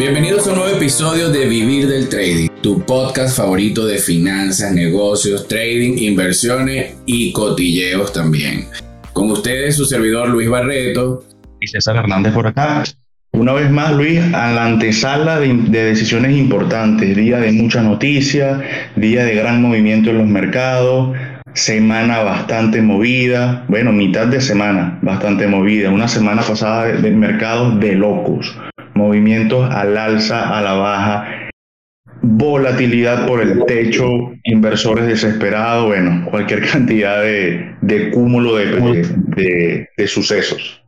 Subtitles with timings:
[0.00, 5.46] Bienvenidos a un nuevo episodio de Vivir del Trading, tu podcast favorito de finanzas, negocios,
[5.46, 8.64] trading, inversiones y cotilleos también.
[9.12, 11.22] Con ustedes su servidor Luis Barreto.
[11.60, 12.82] Y César Hernández por acá.
[13.32, 18.58] Una vez más, Luis, a la antesala de, decisiones importantes, día de muchas noticias,
[18.96, 21.14] día de gran movimiento en los mercados,
[21.52, 27.96] semana bastante movida, bueno, mitad de semana bastante movida, una semana pasada de mercados de
[27.96, 28.56] locos,
[28.94, 31.50] movimientos al alza, a la baja,
[32.22, 34.06] volatilidad por el techo,
[34.44, 40.80] inversores desesperados, bueno, cualquier cantidad de, cúmulo de, de sucesos.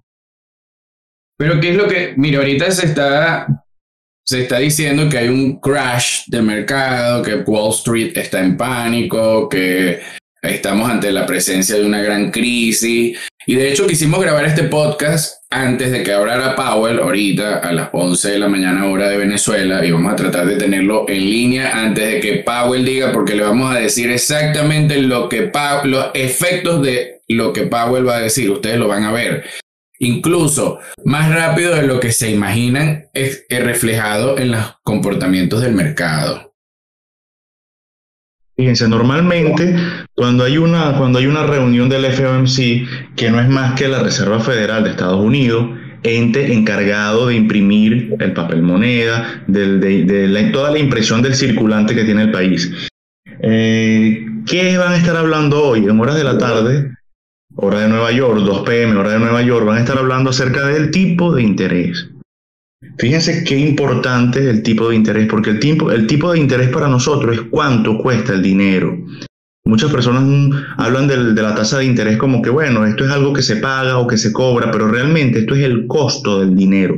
[1.42, 3.48] Pero ¿qué es lo que, mira, ahorita se está,
[4.24, 9.48] se está diciendo que hay un crash de mercado, que Wall Street está en pánico,
[9.48, 10.00] que
[10.40, 13.18] estamos ante la presencia de una gran crisis.
[13.44, 17.90] Y de hecho quisimos grabar este podcast antes de que hablara Powell, ahorita a las
[17.92, 21.78] 11 de la mañana hora de Venezuela, y vamos a tratar de tenerlo en línea
[21.78, 25.50] antes de que Powell diga, porque le vamos a decir exactamente lo que
[25.84, 29.44] los efectos de lo que Powell va a decir, ustedes lo van a ver
[30.02, 36.51] incluso más rápido de lo que se imaginan, es, reflejado en los comportamientos del mercado.
[38.56, 39.74] Fíjense, normalmente
[40.14, 44.02] cuando hay, una, cuando hay una reunión del FOMC, que no es más que la
[44.02, 45.70] Reserva Federal de Estados Unidos,
[46.02, 52.22] ente encargado de imprimir el papel moneda, de, toda la impresión del circulante que tiene
[52.22, 52.88] el país.
[53.40, 56.92] Eh, ¿Qué van a estar hablando hoy en horas de la tarde?
[57.54, 60.66] hora de Nueva York, 2 pm, hora de Nueva York, van a estar hablando acerca
[60.66, 62.08] del tipo de interés.
[62.98, 66.68] Fíjense qué importante es el tipo de interés, porque el tipo, el tipo de interés
[66.68, 68.96] para nosotros es cuánto cuesta el dinero.
[69.64, 70.24] Muchas personas
[70.76, 73.98] hablan de la tasa de interés como que, bueno, esto es algo que se paga
[73.98, 76.96] o que se cobra, pero realmente esto es el costo del dinero.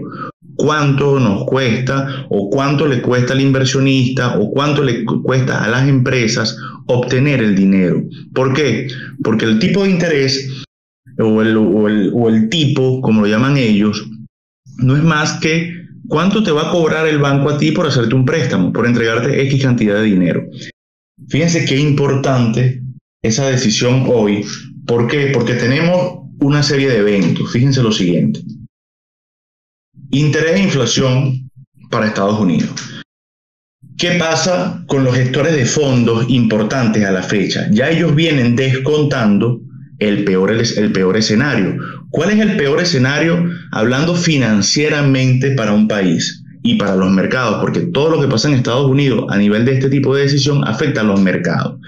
[0.57, 5.87] Cuánto nos cuesta o cuánto le cuesta al inversionista o cuánto le cuesta a las
[5.89, 6.57] empresas
[6.87, 8.03] obtener el dinero.
[8.33, 8.89] ¿Por qué?
[9.23, 10.65] Porque el tipo de interés
[11.19, 14.09] o el, o el, tipo, como lo llaman ellos,
[14.79, 15.73] no es más que
[16.09, 19.43] cuánto te va a cobrar el banco a ti por hacerte un préstamo, por entregarte
[19.43, 20.45] X cantidad de dinero.
[21.29, 22.83] Fíjense qué importante
[23.23, 24.45] esa decisión hoy.
[24.87, 25.31] ¿Por qué?
[25.33, 27.51] Porque tenemos una serie de eventos.
[27.53, 28.41] Fíjense lo siguiente.
[30.11, 31.51] Interés e inflación
[31.91, 32.71] para Estados Unidos.
[33.97, 37.69] ¿Qué pasa con los gestores de fondos importantes a la fecha?
[37.71, 39.61] Ya ellos vienen descontando
[39.99, 41.77] el peor, el peor escenario.
[42.15, 47.59] ¿Cuál es el peor escenario hablando financieramente para un país y para los mercados?
[47.61, 50.63] Porque todo lo que pasa en Estados Unidos a nivel de este tipo de decisión
[50.65, 51.81] afecta a los mercados.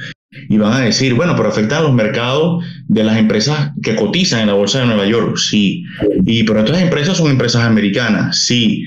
[0.48, 4.41] Y van a decir, bueno, pero afectan a los mercados de las empresas que cotizan
[4.41, 5.84] en la Bolsa de Nueva York, sí.
[6.25, 8.84] Y pero otras empresas son empresas americanas, sí.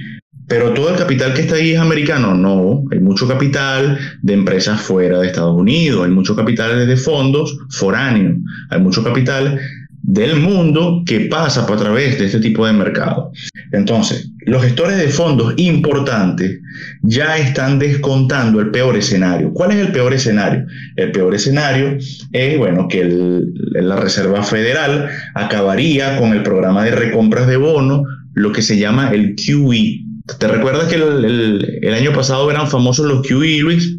[0.49, 2.35] Pero todo el capital que está ahí es americano.
[2.35, 7.57] No, hay mucho capital de empresas fuera de Estados Unidos, hay mucho capital de fondos
[7.69, 8.35] foráneos,
[8.71, 9.57] hay mucho capital
[10.01, 13.31] del mundo que pasa por a través de este tipo de mercado.
[13.71, 16.59] Entonces, los gestores de fondos importantes
[17.03, 19.51] ya están descontando el peor escenario.
[19.53, 20.65] ¿Cuál es el peor escenario?
[20.95, 21.97] El peor escenario
[22.31, 23.41] es, bueno, que
[23.73, 28.01] la Reserva Federal acabaría con el programa de recompras de bonos,
[28.33, 33.27] lo que se llama el QE, ¿Te recuerdas que el, año pasado eran famosos los
[33.27, 33.97] QE, Luis?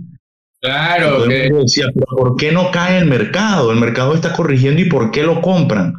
[0.61, 1.27] Claro.
[1.27, 1.51] Que...
[1.53, 3.73] Decía, ¿por qué no cae el mercado?
[3.73, 5.95] El mercado está corrigiendo y ¿por qué lo compran?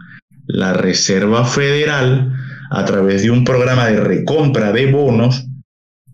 [0.47, 2.33] La Reserva Federal,
[2.69, 5.45] a través de un programa de recompra de bonos,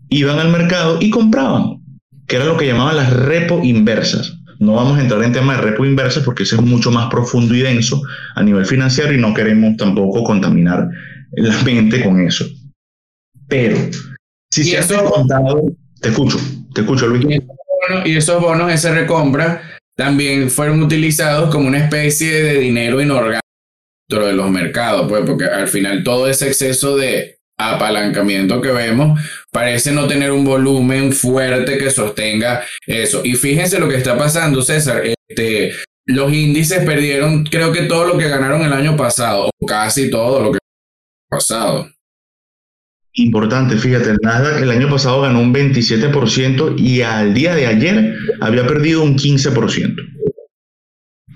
[0.08, 1.82] iban al mercado y compraban,
[2.26, 4.38] que era lo que llamaban las repo inversas.
[4.58, 7.54] No vamos a entrar en tema de repo inversas porque eso es mucho más profundo
[7.54, 8.02] y denso
[8.34, 10.88] a nivel financiero y no queremos tampoco contaminar
[11.32, 12.44] la mente con eso.
[13.46, 13.76] Pero
[14.50, 15.62] si se ha contado,
[16.00, 16.38] te escucho,
[16.74, 17.24] te escucho, Luis.
[18.04, 19.62] Y esos, bonos, esa recompra,
[19.96, 23.40] también fueron utilizados como una especie de dinero inorgánico
[24.08, 29.20] dentro de los mercados, pues, porque al final todo ese exceso de apalancamiento que vemos
[29.50, 33.22] parece no tener un volumen fuerte que sostenga eso.
[33.24, 35.02] Y fíjense lo que está pasando, César.
[35.04, 35.72] Este,
[36.06, 40.40] los índices perdieron, creo que todo lo que ganaron el año pasado, o casi todo
[40.40, 40.58] lo que
[41.28, 41.90] pasado
[43.18, 43.76] importante.
[43.76, 44.18] Fíjate, el
[44.62, 49.96] el año pasado ganó un 27% y al día de ayer había perdido un 15%.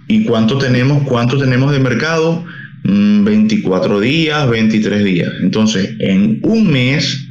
[0.08, 2.44] ¿Y cuánto tenemos, cuánto tenemos de mercado?
[2.84, 5.32] 24 mm, días, 23 días.
[5.40, 7.28] Entonces, en un mes,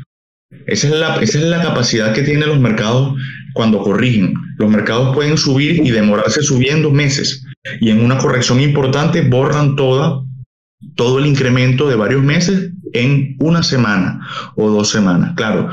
[0.66, 3.16] esa es, la, esa es la capacidad que tienen los mercados
[3.54, 4.34] cuando corrigen.
[4.58, 7.46] Los mercados pueden subir y demorarse subiendo meses.
[7.80, 10.24] Y en una corrección importante borran toda,
[10.96, 14.20] todo el incremento de varios meses en una semana
[14.56, 15.34] o dos semanas.
[15.36, 15.70] Claro,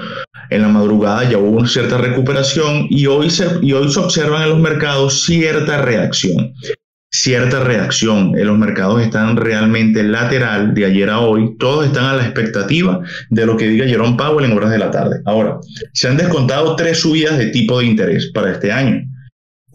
[0.51, 4.43] en la madrugada ya hubo una cierta recuperación y hoy, se, y hoy se observan
[4.43, 6.53] en los mercados cierta reacción.
[7.11, 8.39] Cierta reacción.
[8.39, 11.57] En los mercados están realmente lateral de ayer a hoy.
[11.59, 13.01] Todos están a la expectativa
[13.31, 15.21] de lo que diga Jerome Powell en horas de la tarde.
[15.25, 15.59] Ahora,
[15.95, 19.08] se han descontado tres subidas de tipo de interés para este año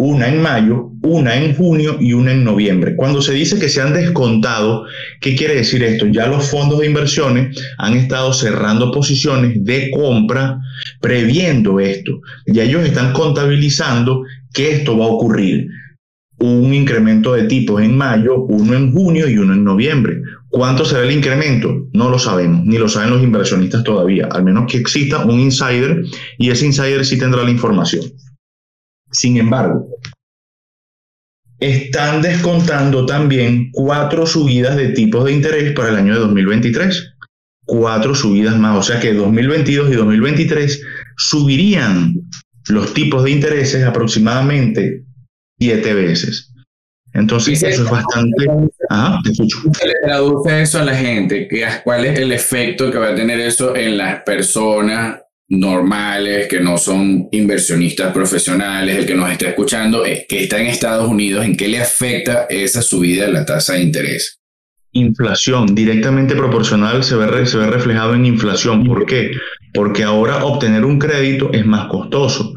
[0.03, 2.95] una en mayo, una en junio y una en noviembre.
[2.97, 4.85] Cuando se dice que se han descontado,
[5.21, 6.07] ¿qué quiere decir esto?
[6.07, 10.59] Ya los fondos de inversiones han estado cerrando posiciones de compra
[10.99, 12.19] previendo esto.
[12.45, 14.23] Y ellos están contabilizando
[14.53, 15.67] que esto va a ocurrir.
[16.39, 20.17] Un incremento de tipos en mayo, uno en junio y uno en noviembre.
[20.49, 21.87] ¿Cuánto será el incremento?
[21.93, 26.03] No lo sabemos, ni lo saben los inversionistas todavía, al menos que exista un insider
[26.37, 28.03] y ese insider sí tendrá la información.
[29.13, 29.87] Sin embargo,
[31.59, 37.15] están descontando también cuatro subidas de tipos de interés para el año de 2023.
[37.65, 40.81] Cuatro subidas más, o sea que 2022 y 2023
[41.15, 42.15] subirían
[42.67, 45.05] los tipos de intereses aproximadamente
[45.57, 46.51] siete veces.
[47.13, 48.47] Entonces, eso es bastante.
[48.89, 49.59] Ajá, te escucho.
[49.79, 51.47] ¿Qué le traduce eso a la gente?
[51.83, 56.77] ¿Cuál es el efecto que va a tener eso en las personas normales, que no
[56.77, 61.55] son inversionistas profesionales, el que nos está escuchando, es que está en Estados Unidos, ¿en
[61.55, 64.39] qué le afecta esa subida de la tasa de interés?
[64.93, 68.85] Inflación, directamente proporcional, se ve, se ve reflejado en inflación.
[68.85, 69.31] ¿Por qué?
[69.73, 72.53] Porque ahora obtener un crédito es más costoso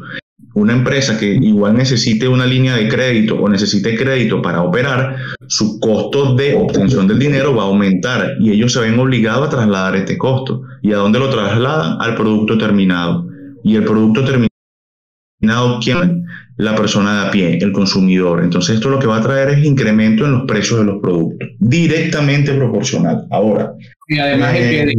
[0.57, 5.15] una empresa que igual necesite una línea de crédito o necesite crédito para operar,
[5.47, 9.51] su costo de obtención del dinero va a aumentar y ellos se ven obligados a
[9.51, 10.63] trasladar este costo.
[10.81, 12.01] ¿Y a dónde lo trasladan?
[12.01, 13.27] Al producto terminado.
[13.63, 16.25] Y el producto terminado, ¿quién?
[16.55, 18.43] La persona de a pie, el consumidor.
[18.43, 21.49] Entonces esto lo que va a traer es incremento en los precios de los productos,
[21.59, 23.27] directamente proporcional.
[23.29, 23.73] Ahora.
[24.07, 24.95] Y además el, que, eh,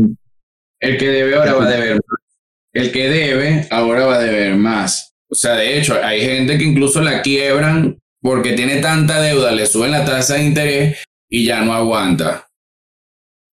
[0.79, 2.01] el que debe ahora va a deber
[2.73, 5.08] El que debe ahora va a deber más.
[5.31, 9.67] O sea, de hecho, hay gente que incluso la quiebran porque tiene tanta deuda, le
[9.67, 12.47] suben la tasa de interés y ya no aguanta.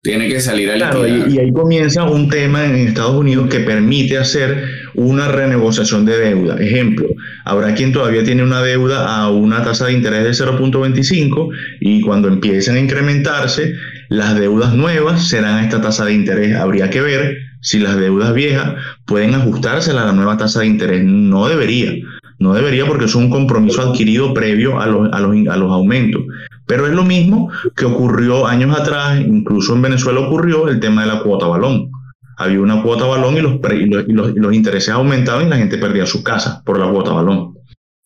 [0.02, 3.62] Tiene que salir a claro, y, y, ahí comienza un tema en Estados Unidos que
[3.62, 4.66] permite hacer
[4.96, 6.58] una renegociación de deuda.
[6.60, 7.08] Ejemplo,
[7.46, 11.50] habrá quien todavía tiene una deuda a una tasa de interés de 0.25
[11.80, 13.74] y cuando empiecen a incrementarse,
[14.10, 16.54] las deudas nuevas serán a esta tasa de interés.
[16.56, 18.76] Habría que ver si las deudas viejas
[19.06, 21.04] pueden ajustarse a la nueva tasa de interés.
[21.04, 21.94] No debería,
[22.38, 26.22] no debería porque es un compromiso adquirido previo a los, a los, a los aumentos.
[26.68, 31.08] Pero es lo mismo que ocurrió años atrás, incluso en Venezuela ocurrió el tema de
[31.08, 31.90] la cuota balón.
[32.38, 35.50] Había una cuota balón y los, y los, y los, y los intereses aumentaban y
[35.50, 37.53] la gente perdía su casa por la cuota balón.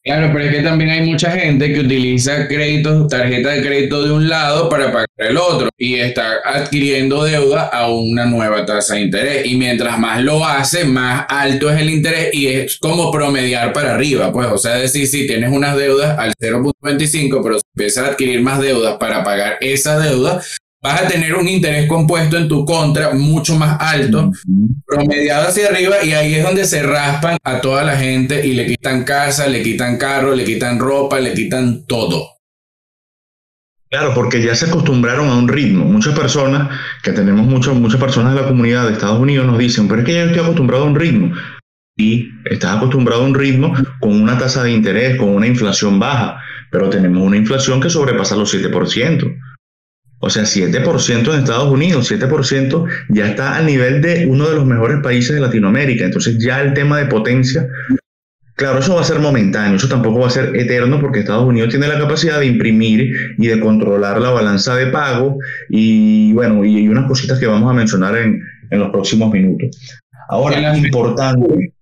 [0.08, 4.14] Claro, pero es que también hay mucha gente que utiliza créditos, tarjeta de crédito de
[4.14, 9.02] un lado para pagar el otro y está adquiriendo deuda a una nueva tasa de
[9.02, 9.46] interés.
[9.46, 13.96] Y mientras más lo hace, más alto es el interés y es como promediar para
[13.96, 14.32] arriba.
[14.32, 18.42] Pues, o sea, decir, si tienes unas deudas al 0.25, pero si empiezas a adquirir
[18.42, 20.42] más deudas para pagar esa deuda,
[20.82, 24.32] vas a tener un interés compuesto en tu contra mucho más alto,
[24.86, 28.66] promediado hacia arriba, y ahí es donde se raspan a toda la gente y le
[28.66, 32.38] quitan casa, le quitan carro, le quitan ropa, le quitan todo.
[33.90, 35.86] Claro, porque ya se acostumbraron a un ritmo.
[35.86, 36.70] Muchas personas,
[37.04, 40.06] que tenemos muchas, muchas personas de la comunidad de Estados Unidos, nos dicen, pero es
[40.06, 41.34] que ya estoy acostumbrado a un ritmo.
[41.98, 46.38] Y estás acostumbrado a un ritmo con una tasa de interés, con una inflación baja,
[46.70, 49.40] pero tenemos una inflación que sobrepasa los 7%.
[50.20, 54.66] O sea, 7% en Estados Unidos, 7% ya está al nivel de uno de los
[54.66, 56.06] mejores países de Latinoamérica.
[56.06, 57.68] Entonces ya el tema de potencia,
[58.56, 61.70] claro, eso va a ser momentáneo, eso tampoco va a ser eterno porque Estados Unidos
[61.70, 65.38] tiene la capacidad de imprimir y de controlar la balanza de pago
[65.70, 69.80] y bueno, y hay unas cositas que vamos a mencionar en, en los próximos minutos.
[70.30, 71.74] Ahora, importante,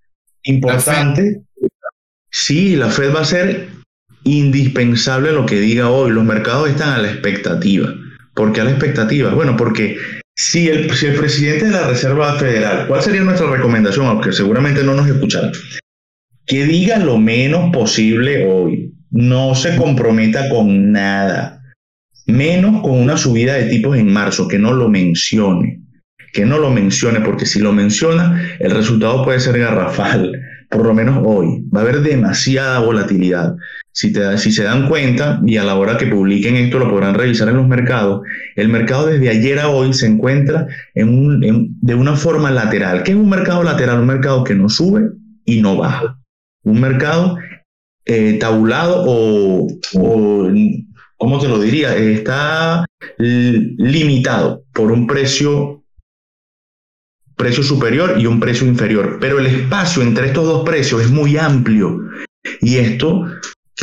[0.44, 1.42] importante,
[2.30, 3.70] sí, la Fed va a ser
[4.24, 6.12] indispensable lo que diga hoy.
[6.12, 7.94] Los mercados están a la expectativa.
[8.36, 9.34] ¿Por qué a la expectativa?
[9.34, 9.98] Bueno, porque
[10.36, 14.06] si el, si el presidente de la Reserva Federal, ¿cuál sería nuestra recomendación?
[14.08, 15.51] Aunque seguramente no nos escuchará.
[16.46, 18.94] Que diga lo menos posible hoy.
[19.10, 21.62] No se comprometa con nada.
[22.27, 25.82] Menos con una subida de tipos en marzo, que no lo mencione.
[26.34, 30.34] Que no lo mencione, porque si lo menciona, el resultado puede ser garrafal
[30.70, 33.56] por lo menos hoy, va a haber demasiada volatilidad.
[33.96, 37.16] Si, te, si se dan cuenta, y a la hora que publiquen esto lo podrán
[37.16, 38.24] revisar en los mercados,
[38.58, 43.04] el mercado desde ayer a hoy se encuentra en de una forma lateral.
[43.04, 44.02] ¿Qué es un mercado lateral?
[44.02, 45.12] Un mercado que no sube
[45.46, 46.20] y no baja.
[46.66, 47.38] Un mercado
[48.04, 50.52] eh, tabulado o, o,
[51.16, 51.96] ¿cómo te lo diría?
[51.96, 52.86] Está
[53.18, 55.86] limitado por un precio
[57.38, 61.38] precio superior y un precio inferior, pero el espacio entre estos dos precios es muy
[61.38, 62.02] amplio
[62.62, 63.25] y esto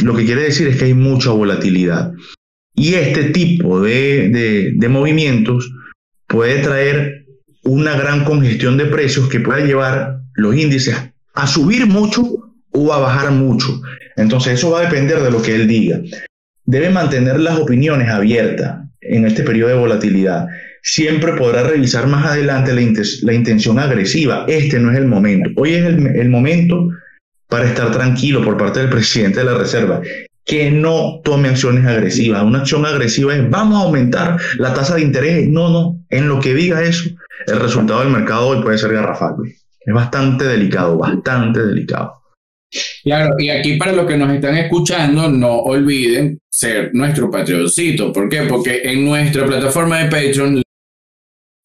[0.02, 2.12] lo que quiere decir es que hay mucha volatilidad.
[2.74, 5.70] Y este tipo de, de movimientos
[6.26, 7.26] puede traer
[7.64, 10.96] una gran congestión de precios que pueda llevar los índices
[11.34, 13.80] a subir mucho o a bajar mucho.
[14.16, 16.00] Entonces eso va a depender de lo que él diga.
[16.64, 20.46] Debe mantener las opiniones abiertas en este periodo de volatilidad.
[20.82, 24.44] Siempre podrá revisar más adelante la, intención agresiva.
[24.48, 25.50] Este no es el momento.
[25.56, 26.88] Hoy es el momento
[27.52, 30.00] para estar tranquilo por parte del presidente de la Reserva
[30.46, 32.42] que no tome acciones agresivas.
[32.42, 35.48] Una acción agresiva es vamos a aumentar la tasa de interés.
[35.48, 36.02] No, no.
[36.08, 37.10] En lo que diga eso,
[37.46, 39.34] el resultado del mercado hoy puede ser garrafal.
[39.44, 42.22] Es bastante delicado, bastante delicado.
[43.04, 48.14] Claro, y aquí para los que nos están escuchando, no olviden ser nuestro patroncito.
[48.14, 48.44] ¿Por qué?
[48.44, 50.62] Porque en nuestra plataforma de Patreon,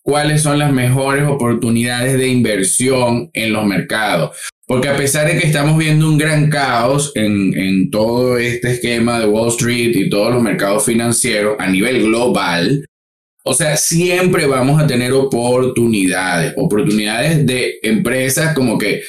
[0.03, 4.38] ¿cuáles son las mejores oportunidades de inversión en los mercados?
[4.68, 9.20] Porque a pesar de que estamos viendo un gran caos en, en todo este esquema
[9.20, 12.86] de Wall Street y todos los mercados financieros a nivel global,
[13.46, 19.04] o sea, siempre vamos a tener oportunidades, oportunidades de empresas como que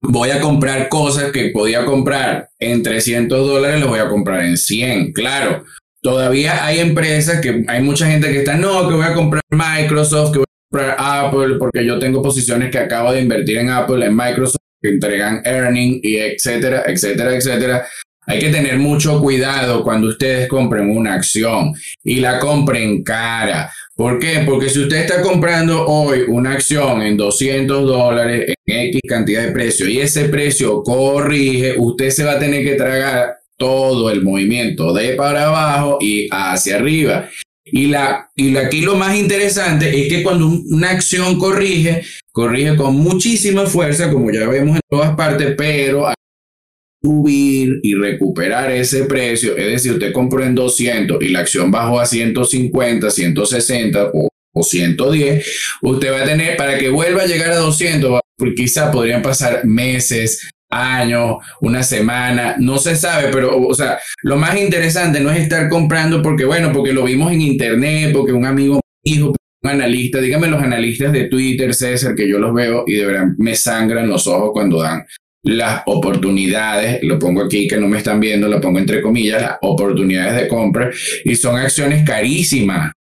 [0.00, 4.56] voy a comprar cosas que podía comprar en 300 dólares, las voy a comprar en
[4.56, 5.12] 100.
[5.12, 5.64] Claro,
[6.00, 10.32] todavía hay empresas que hay mucha gente que está, no, que voy a comprar Microsoft,
[10.32, 10.46] que voy
[10.80, 15.42] Apple, porque yo tengo posiciones que acabo de invertir en Apple, en Microsoft, que entregan
[15.44, 17.86] earning y etcétera, etcétera, etcétera.
[18.26, 23.70] Hay que tener mucho cuidado cuando ustedes compren una acción y la compren cara.
[23.94, 24.42] ¿Por qué?
[24.46, 29.52] Porque si usted está comprando hoy una acción en 200 dólares en X cantidad de
[29.52, 34.92] precio y ese precio corrige, usted se va a tener que tragar todo el movimiento
[34.92, 37.28] de para abajo y hacia arriba.
[37.64, 42.96] Y, la, y aquí lo más interesante es que cuando una acción corrige, corrige con
[42.96, 46.12] muchísima fuerza, como ya vemos en todas partes, pero
[47.02, 52.00] subir y recuperar ese precio, es decir, usted compró en 200 y la acción bajó
[52.00, 55.46] a 150, 160 o, o 110,
[55.82, 58.20] usted va a tener, para que vuelva a llegar a 200,
[58.56, 64.58] quizá podrían pasar meses, años, una semana, no se sabe, pero, o sea, lo más
[64.58, 68.80] interesante no es estar comprando porque, bueno, porque lo vimos en internet, porque un amigo
[69.04, 73.06] dijo, un analista, dígame los analistas de Twitter, César, que yo los veo y de
[73.06, 75.04] verdad me sangran los ojos cuando dan
[75.44, 79.56] las oportunidades, lo pongo aquí que no me están viendo, lo pongo entre comillas, las
[79.60, 80.90] oportunidades de compra
[81.24, 82.92] y son acciones carísimas.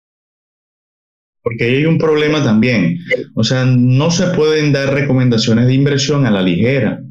[1.42, 3.00] Porque ahí hay un problema también.
[3.36, 7.02] O sea, no se pueden dar recomendaciones de inversión a la ligera.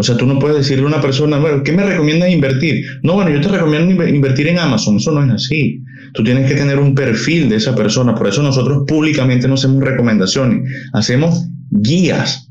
[0.00, 2.82] O sea, tú no puedes decirle a una persona, bueno, ¿qué me recomiendas invertir?
[3.02, 4.96] No, bueno, yo te recomiendo invertir en Amazon.
[4.96, 5.82] Eso no es así.
[6.14, 8.14] Tú tienes que tener un perfil de esa persona.
[8.14, 10.66] Por eso nosotros públicamente no hacemos recomendaciones.
[10.94, 12.50] Hacemos guías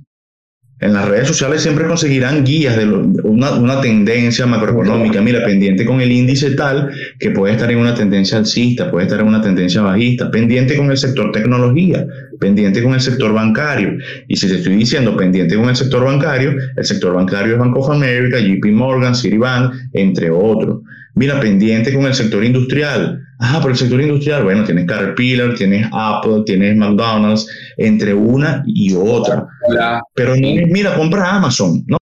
[0.81, 5.21] en las redes sociales siempre conseguirán guías de una, tendencia macroeconómica.
[5.21, 6.89] Mira, pendiente con el índice tal
[7.19, 10.89] que puede estar en una tendencia alcista, puede estar en una tendencia bajista, pendiente con
[10.89, 12.07] el sector tecnología,
[12.39, 13.97] pendiente con el sector bancario.
[14.27, 17.75] Y si te estoy diciendo pendiente con el sector bancario, el sector bancario es Bank
[17.77, 20.79] of America, JP Morgan, Citibank, entre otros.
[21.15, 23.21] Mira, pendiente con el sector industrial.
[23.39, 27.47] Ah, pero el sector industrial, bueno, tienes Caterpillar, tienes Apple, tienes McDonald's,
[27.77, 29.45] entre una y otra.
[30.15, 31.98] Pero mira, compra Amazon, ¿no?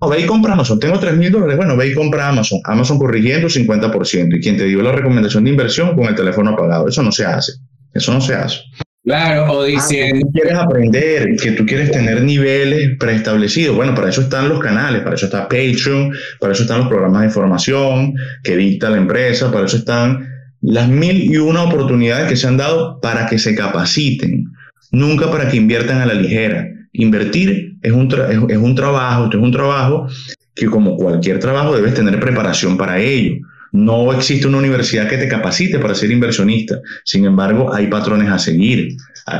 [0.00, 0.78] Ve y compra Amazon.
[0.78, 1.56] Tengo 3 mil dólares.
[1.56, 2.60] Bueno, ve y compra Amazon.
[2.64, 4.36] Amazon corrigiendo 50%.
[4.36, 6.88] Y quien te dio la recomendación de inversión con el teléfono apagado.
[6.88, 7.52] Eso no se hace.
[7.92, 8.60] Eso no se hace.
[9.04, 10.26] Claro, o ah, diciendo.
[10.32, 13.76] quieres aprender, que tú quieres tener niveles preestablecidos.
[13.76, 16.10] Bueno, para eso están los canales, para eso está Patreon,
[16.40, 20.26] para eso están los programas de formación que dicta la empresa, para eso están
[20.62, 24.46] las mil y una oportunidades que se han dado para que se capaciten,
[24.90, 26.66] nunca para que inviertan a la ligera.
[26.92, 28.08] Invertir es un,
[28.50, 30.08] es, un trabajo, es un trabajo
[30.54, 33.36] que como cualquier trabajo debes tener preparación para ello.
[33.72, 36.80] No existe una universidad que te capacite para ser inversionista.
[37.04, 38.96] Sin embargo, hay patrones a seguir.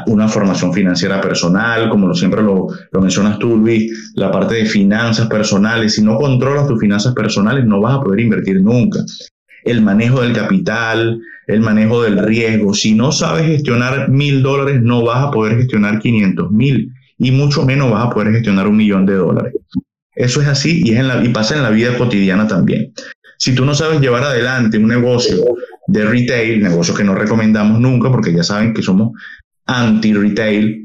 [0.07, 4.67] Una formación financiera personal, como lo, siempre lo, lo mencionas tú, Luis, la parte de
[4.67, 5.95] finanzas personales.
[5.95, 9.01] Si no controlas tus finanzas personales, no vas a poder invertir nunca.
[9.63, 12.75] El manejo del capital, el manejo del riesgo.
[12.75, 16.93] Si no sabes gestionar mil dólares, no vas a poder gestionar 500 mil
[17.25, 19.55] y mucho menos vas a poder gestionar un millón de dólares.
[20.15, 22.93] Eso es así y, y pasa en la vida cotidiana también.
[23.39, 25.37] Si tú no sabes llevar adelante un negocio
[25.87, 29.13] de retail, negocio que no recomendamos nunca porque ya saben que somos
[29.67, 30.85] anti-retail,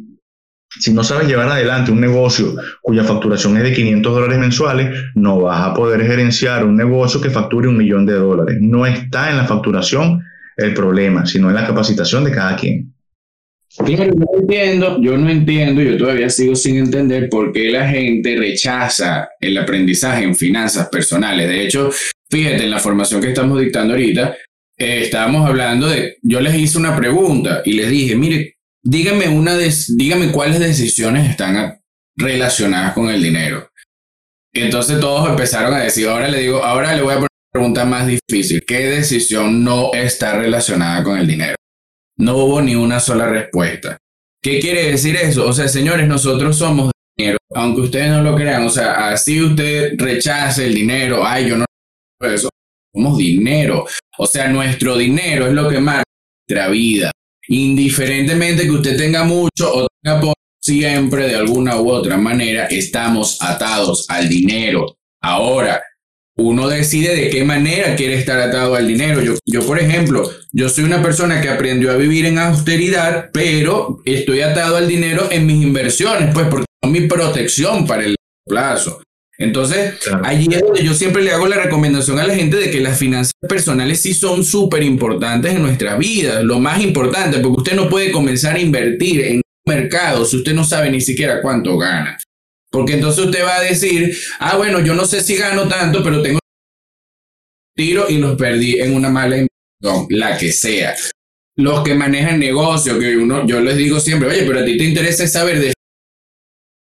[0.70, 5.42] si no sabes llevar adelante un negocio cuya facturación es de 500 dólares mensuales, no
[5.42, 8.58] vas a poder gerenciar un negocio que facture un millón de dólares.
[8.62, 10.24] No está en la facturación
[10.58, 12.94] el problema, sino en la capacitación de cada quien.
[13.78, 18.36] Claro, no entiendo, yo no entiendo, yo todavía sigo sin entender por qué la gente
[18.36, 21.48] rechaza el aprendizaje en finanzas personales.
[21.48, 21.92] De hecho,
[22.30, 24.36] fíjate, en la formación que estamos dictando ahorita,
[24.78, 29.56] eh, estábamos hablando de, yo les hice una pregunta y les dije, mire, díganme, una
[29.56, 31.80] díganme cuáles decisiones están
[32.16, 33.70] relacionadas con el dinero.
[34.52, 37.52] Y entonces todos empezaron a decir, ahora le digo, ahora le voy a poner una
[37.52, 41.56] pregunta más difícil, ¿qué decisión no está relacionada con el dinero?
[42.20, 43.98] No hubo ni una sola respuesta.
[44.42, 45.48] ¿Qué quiere decir eso?
[45.48, 49.94] O sea, señores, nosotros somos dinero, aunque ustedes no lo crean, o sea, así usted
[49.98, 51.66] rechace el dinero, ay, yo no
[52.94, 53.86] somos dinero.
[54.18, 56.04] O sea, nuestro dinero es lo que marca
[56.48, 57.12] nuestra vida.
[57.48, 63.42] Indiferentemente que usted tenga mucho o tenga poco, siempre de alguna u otra manera estamos
[63.42, 64.98] atados al dinero.
[65.22, 65.82] Ahora,
[66.40, 69.22] uno decide de qué manera quiere estar atado al dinero.
[69.22, 74.02] Yo, yo, por ejemplo, yo soy una persona que aprendió a vivir en austeridad, pero
[74.06, 78.16] estoy atado al dinero en mis inversiones, pues porque son mi protección para el
[78.46, 79.02] plazo.
[79.38, 79.94] Entonces,
[80.24, 83.00] allí es donde yo siempre le hago la recomendación a la gente de que las
[83.00, 87.88] finanzas personales sí son súper importantes en nuestra vida, lo más importante, porque usted no
[87.88, 92.18] puede comenzar a invertir en un mercado si usted no sabe ni siquiera cuánto gana.
[92.72, 96.22] Porque entonces usted va a decir, ah, bueno, yo no sé si gano tanto, pero
[96.22, 96.40] tengo
[97.76, 100.96] tiro y los perdí en una mala inversión, la que sea.
[101.56, 104.84] Los que manejan negocio, que uno, yo les digo siempre, oye, pero a ti te
[104.84, 105.74] interesa saber de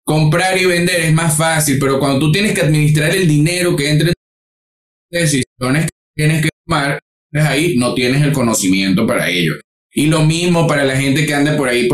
[0.05, 3.89] comprar y vender es más fácil, pero cuando tú tienes que administrar el dinero que
[3.89, 4.13] entre
[5.11, 9.53] decisiones que tienes que tomar, pues ahí no tienes el conocimiento para ello.
[9.91, 11.89] Y lo mismo para la gente que anda por ahí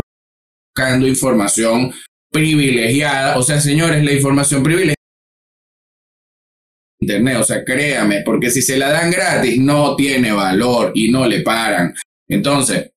[0.76, 1.92] buscando información
[2.34, 3.38] privilegiada.
[3.38, 4.94] O sea, señores, la información privilegiada.
[7.00, 11.26] Internet, o sea, créame, porque si se la dan gratis, no tiene valor y no
[11.26, 11.94] le paran.
[12.28, 12.90] Entonces,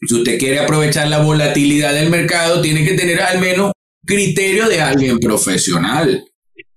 [0.00, 3.72] si usted quiere aprovechar la volatilidad del mercado, tiene que tener al menos
[4.06, 6.24] criterio de alguien profesional.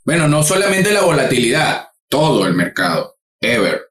[0.03, 3.81] Bueno, no solamente la volatilidad, todo el mercado, ever.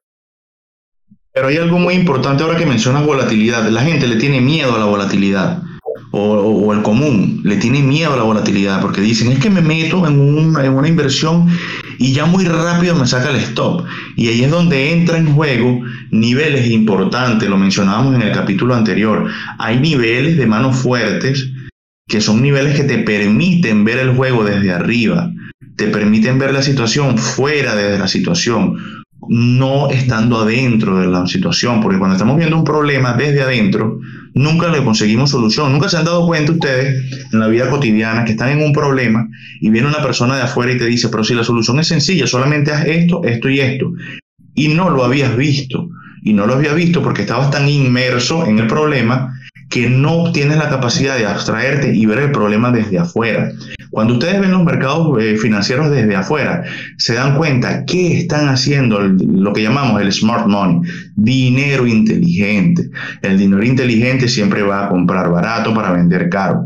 [1.31, 3.69] Pero hay algo muy importante ahora que mencionas volatilidad.
[3.69, 5.61] La gente le tiene miedo a la volatilidad
[6.11, 10.07] o, el común le tiene miedo a la volatilidad porque dicen es que me meto
[10.07, 11.47] en una, en una inversión
[11.99, 13.85] y ya muy rápido me saca el stop.
[14.15, 19.27] Y ahí es donde entra en juego niveles importantes, lo mencionábamos en el capítulo anterior.
[19.59, 21.51] Hay niveles de manos fuertes
[22.07, 25.29] que son niveles que te permiten ver el juego desde arriba,
[25.75, 28.77] te permiten ver la situación fuera de la situación,
[29.29, 33.99] no estando adentro de la situación, porque cuando estamos viendo un problema desde adentro,
[34.33, 35.71] nunca le conseguimos solución.
[35.71, 39.27] Nunca se han dado cuenta ustedes en la vida cotidiana que están en un problema
[39.61, 42.27] y viene una persona de afuera y te dice, pero si la solución es sencilla,
[42.27, 43.91] solamente haz esto, esto y esto.
[44.55, 45.89] Y no lo habías visto.
[46.23, 49.33] Y no lo habías visto porque estabas tan inmerso en el problema
[49.69, 53.51] que no tienes la capacidad de abstraerte y ver el problema desde afuera.
[53.97, 56.63] Cuando ustedes ven los mercados eh, financieros desde afuera,
[56.99, 62.91] se dan cuenta que están haciendo lo que llamamos el smart money, dinero inteligente.
[63.23, 66.63] El dinero inteligente siempre va a comprar barato para vender caro.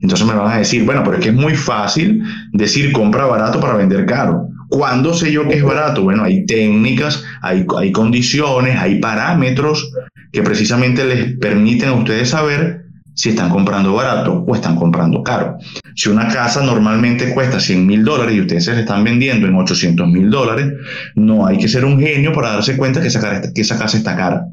[0.00, 3.60] Entonces me van a decir, bueno, pero es que es muy fácil decir compra barato
[3.60, 4.48] para vender caro.
[4.68, 6.02] ¿Cuándo sé yo que es barato?
[6.02, 9.92] Bueno, hay técnicas, hay, hay condiciones, hay parámetros
[10.32, 12.83] que precisamente les permiten a ustedes saber
[13.14, 15.56] si están comprando barato o están comprando caro.
[15.94, 19.54] Si una casa normalmente cuesta 100 mil dólares y ustedes se la están vendiendo en
[19.54, 20.72] 800 mil dólares,
[21.14, 24.46] no hay que ser un genio para darse cuenta que esa, casa está cara,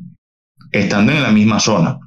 [0.72, 1.98] estando en la misma zona.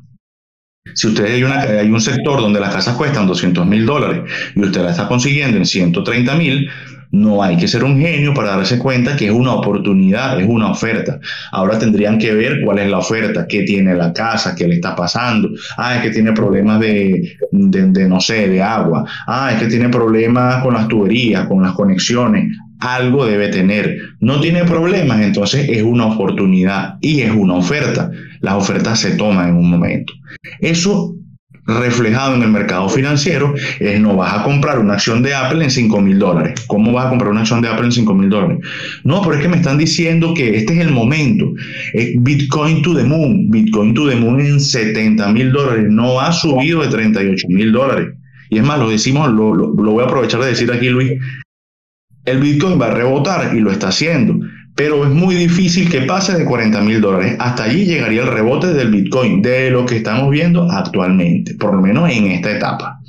[0.95, 4.83] Si ustedes hay, hay un sector donde las casas cuestan 200 mil dólares y usted
[4.83, 6.71] la está consiguiendo en 130 mil,
[7.14, 10.70] no hay que ser un genio para darse cuenta que es una oportunidad, es una
[10.70, 11.20] oferta.
[11.53, 14.96] Ahora tendrían que ver cuál es la oferta, qué tiene la casa, qué le está
[14.96, 15.48] pasando.
[15.77, 19.05] Ah, es que tiene problemas de, de, no sé, de agua.
[19.29, 22.48] Ah, es que tiene problemas con las tuberías, con las conexiones.
[22.81, 23.96] Algo debe tener.
[24.18, 28.11] No tiene problemas, entonces es una oportunidad y es una oferta.
[28.40, 30.12] Las ofertas se toman en un momento.
[30.61, 31.14] Eso
[31.66, 35.70] reflejado en el mercado financiero es no vas a comprar una acción de Apple en
[35.70, 36.62] 5 mil dólares.
[36.66, 38.59] ¿Cómo vas a comprar una acción de Apple en 5 mil dólares?
[39.05, 41.53] No, pero es que me están diciendo que este es el momento.
[42.18, 43.50] Bitcoin to the moon.
[43.50, 45.87] Bitcoin to the moon en 70 mil dólares.
[45.88, 48.09] No ha subido de 38 mil dólares.
[48.50, 51.12] Y es más, lo decimos, lo, lo voy a aprovechar de decir aquí, Luis.
[52.27, 54.38] El Bitcoin va a rebotar y lo está haciendo
[54.74, 57.37] pero es muy difícil que pase de 40 mil dólares.
[57.38, 61.80] Hasta allí llegaría el rebote del Bitcoin, de lo que estamos viendo actualmente, por lo
[61.80, 63.00] menos en esta etapa.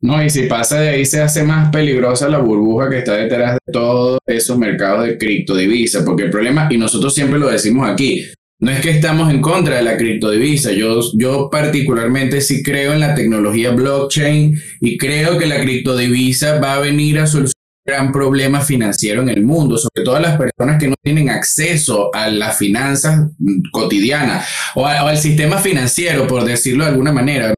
[0.00, 3.54] No, y si pasa de ahí se hace más peligrosa la burbuja que está detrás
[3.54, 8.22] de todos esos mercados de criptodivisas, porque el problema, y nosotros siempre lo decimos aquí,
[8.60, 10.72] no es que estamos en contra de la criptodivisa.
[10.72, 16.74] Yo, yo particularmente sí creo en la tecnología blockchain y creo que la criptodivisa va
[16.74, 17.53] a venir a un
[17.84, 22.28] gran problema financiero en el mundo, sobre todo las personas que no tienen acceso a
[22.28, 23.28] las finanzas
[23.70, 27.54] cotidianas o, al sistema financiero, por decirlo de alguna manera,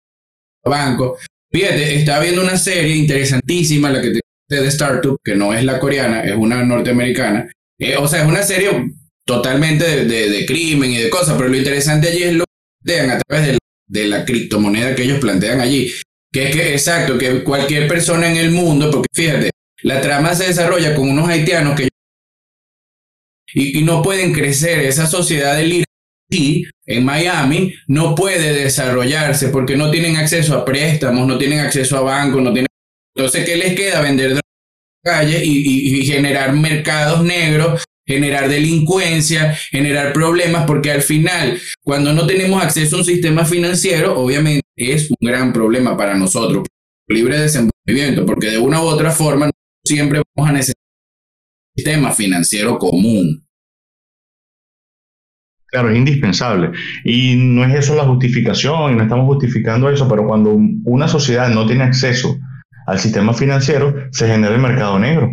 [0.64, 1.16] banco.
[1.50, 5.78] Fíjate, estaba viendo una serie interesantísima, la que te de Startup, que no es la
[5.78, 7.50] coreana, es una norteamericana.
[7.78, 8.70] Eh, o sea, es una serie
[9.24, 13.20] totalmente de, crimen y de cosas, pero lo interesante allí es lo que plantean a
[13.20, 13.58] través
[13.88, 15.92] de, la criptomoneda que ellos plantean allí.
[16.32, 19.50] Que es que, exacto, que cualquier persona en el mundo, porque fíjate,
[19.82, 21.88] la trama se desarrolla con unos haitianos que
[23.54, 25.84] y, y no pueden crecer, esa sociedad del
[26.28, 31.96] y en Miami no puede desarrollarse porque no tienen acceso a préstamos, no tienen acceso
[31.96, 32.66] a bancos, no tienen...
[33.14, 34.00] Entonces, ¿qué les queda?
[34.00, 34.42] Vender drogas
[35.04, 42.12] en la calle y, generar mercados negros, generar delincuencia, generar problemas, porque al final, cuando
[42.12, 46.66] no tenemos acceso a un sistema financiero, obviamente es un gran problema para nosotros,
[47.08, 49.50] libre desenvolvimiento, porque de una u otra forma
[49.86, 53.46] siempre vamos a necesitar un sistema financiero común.
[55.68, 56.70] Claro, es indispensable.
[57.04, 61.48] Y no es eso la justificación, y no estamos justificando eso, pero cuando una sociedad
[61.48, 62.38] no tiene acceso
[62.86, 65.30] al sistema financiero, se genera el mercado negro.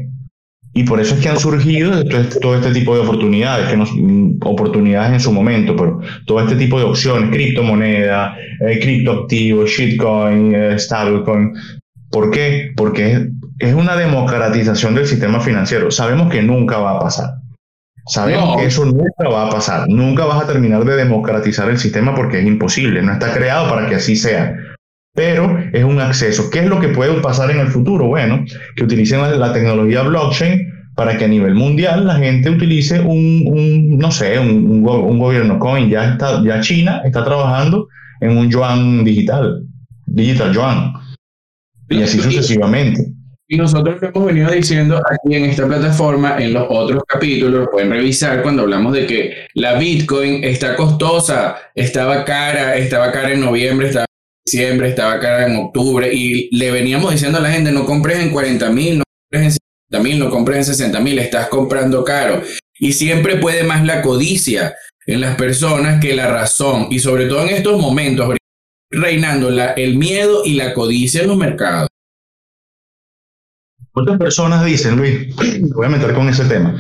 [0.76, 2.04] Y por eso es que han surgido
[2.42, 3.86] todo este tipo de oportunidades, que no,
[4.42, 8.36] oportunidades en su momento, pero todo este tipo de opciones, criptomoneda,
[8.68, 11.54] eh, criptoactivos, shitcoin, eh, stablecoin.
[12.10, 12.72] ¿Por qué?
[12.76, 15.92] Porque es una democratización del sistema financiero.
[15.92, 17.36] Sabemos que nunca va a pasar.
[18.06, 19.88] Sabemos que eso nunca va a pasar.
[19.88, 23.02] Nunca vas a terminar de democratizar el sistema porque es imposible.
[23.02, 24.58] No está creado para que así sea.
[25.16, 26.50] Pero es un acceso.
[26.50, 28.08] ¿Qué es lo que puede pasar en el futuro?
[28.08, 28.44] Bueno,
[28.76, 34.12] que utilicen la, tecnología blockchain para que a nivel mundial la gente utilice un, no
[34.12, 35.90] sé, un, un, gobierno coin.
[35.90, 37.88] Ya, está, ya China está trabajando
[38.20, 39.64] en un yuan digital,
[40.08, 40.94] digital yuan.
[41.90, 43.14] Y así sucesivamente.
[43.54, 47.92] Y nosotros lo hemos venido diciendo aquí en esta plataforma, en los otros capítulos, pueden
[47.92, 53.90] revisar cuando hablamos de que la Bitcoin está costosa, estaba cara, estaba cara en noviembre,
[53.90, 57.86] estaba en diciembre, estaba cara en octubre, y le veníamos diciendo a la gente, no
[57.86, 59.52] compres en 40 mil, no compres en
[59.92, 62.42] 50 mil, no compres en 60 mil, estás comprando caro.
[62.80, 64.74] Y siempre puede más la codicia
[65.06, 68.36] en las personas que la razón, y sobre todo en estos momentos,
[68.90, 71.88] reinando el miedo y la codicia en los mercados.
[73.96, 75.36] Otras personas dicen, Luis,
[75.76, 76.76] voy a meter con ese tema,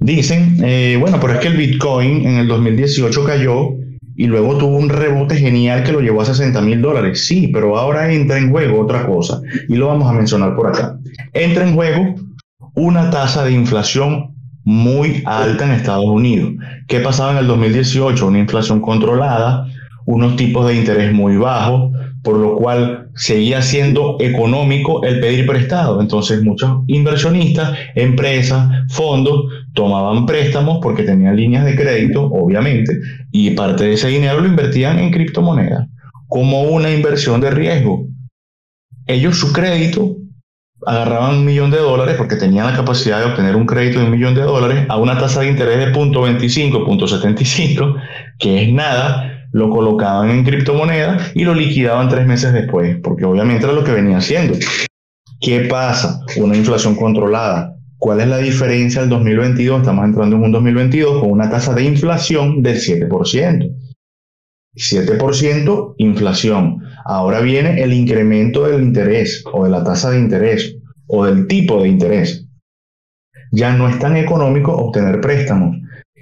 [0.00, 3.70] dicen, eh, bueno, pero es que el Bitcoin en el 2018 cayó
[4.16, 7.26] y luego tuvo un rebote genial que lo llevó a 60 mil dólares.
[7.26, 10.98] Sí, pero ahora entra en juego otra cosa y lo vamos a mencionar por acá.
[11.34, 12.14] Entra en juego
[12.74, 16.54] una tasa de inflación muy alta en Estados Unidos.
[16.88, 18.26] ¿Qué pasaba en el 2018?
[18.26, 19.66] Una inflación controlada,
[20.06, 21.92] unos tipos de interés muy bajos,
[22.26, 26.00] por lo cual seguía siendo económico el pedir prestado.
[26.00, 32.98] Entonces muchos inversionistas, empresas, fondos tomaban préstamos porque tenían líneas de crédito, obviamente,
[33.30, 35.86] y parte de ese dinero lo invertían en criptomonedas
[36.26, 38.08] como una inversión de riesgo.
[39.06, 40.16] Ellos su crédito
[40.84, 44.10] agarraban un millón de dólares porque tenían la capacidad de obtener un crédito de un
[44.10, 48.02] millón de dólares a una tasa de interés de 0.25, 0.75,
[48.40, 53.64] que es nada, lo colocaban en criptomonedas y lo liquidaban tres meses después, porque obviamente
[53.64, 54.52] era lo que venía haciendo.
[55.40, 56.20] ¿Qué pasa?
[56.36, 57.74] Una inflación controlada.
[57.96, 59.80] ¿Cuál es la diferencia del 2022?
[59.80, 63.74] Estamos entrando en un 2022 con una tasa de inflación del 7%.
[64.74, 66.82] 7% inflación.
[67.06, 71.82] Ahora viene el incremento del interés o de la tasa de interés o del tipo
[71.82, 72.46] de interés.
[73.52, 75.78] Ya no es tan económico obtener préstamos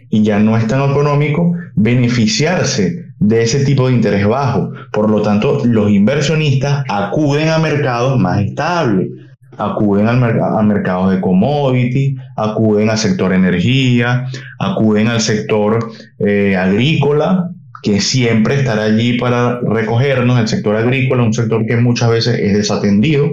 [0.08, 4.72] y ya no es tan económico beneficiarse de ese tipo de interés bajo.
[4.92, 9.08] Por lo tanto, los inversionistas acuden a mercados más estables,
[9.56, 14.26] acuden al, mercado de commodity, acuden al sector energía,
[14.58, 17.50] acuden al sector eh, agrícola,
[17.82, 22.54] que siempre estará allí para recogernos, el sector agrícola, un sector que muchas veces es
[22.54, 23.30] desatendido,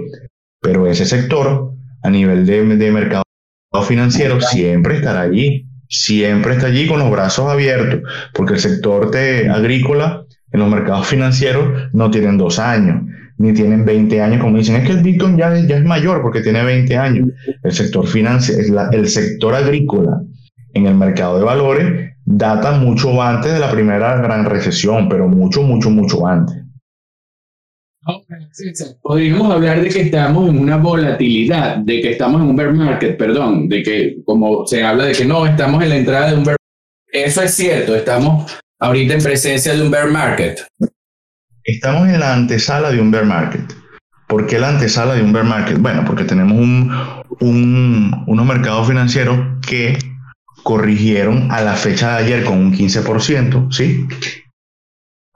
[0.60, 3.22] pero ese sector a nivel de, de mercado
[3.86, 8.00] financiero siempre estará allí siempre está allí con los brazos abiertos,
[8.32, 13.02] porque el sector de agrícola en los mercados financieros no tienen dos años,
[13.36, 16.40] ni tienen 20 años, como dicen, es que el Bitcoin ya, ya es mayor porque
[16.40, 17.28] tiene 20 años.
[17.62, 18.06] El sector
[18.92, 20.22] el sector agrícola
[20.74, 25.62] en el mercado de valores data mucho antes de la primera gran recesión, pero mucho,
[25.62, 26.61] mucho, mucho antes.
[29.02, 33.16] Podríamos hablar de que estamos en una volatilidad, de que estamos en un bear market,
[33.16, 36.44] perdón, de que como se habla de que no, estamos en la entrada de un
[36.44, 36.56] bear
[37.12, 40.60] Eso es cierto, estamos ahorita en presencia de un bear market?
[41.64, 43.72] Estamos en la antesala de un bear market.
[44.26, 45.78] ¿Por qué la antesala de un bear market?
[45.78, 46.92] Bueno, porque tenemos un,
[47.40, 49.96] un, unos mercados financieros que
[50.64, 54.06] corrigieron a la fecha de ayer con un 15%, ¿sí?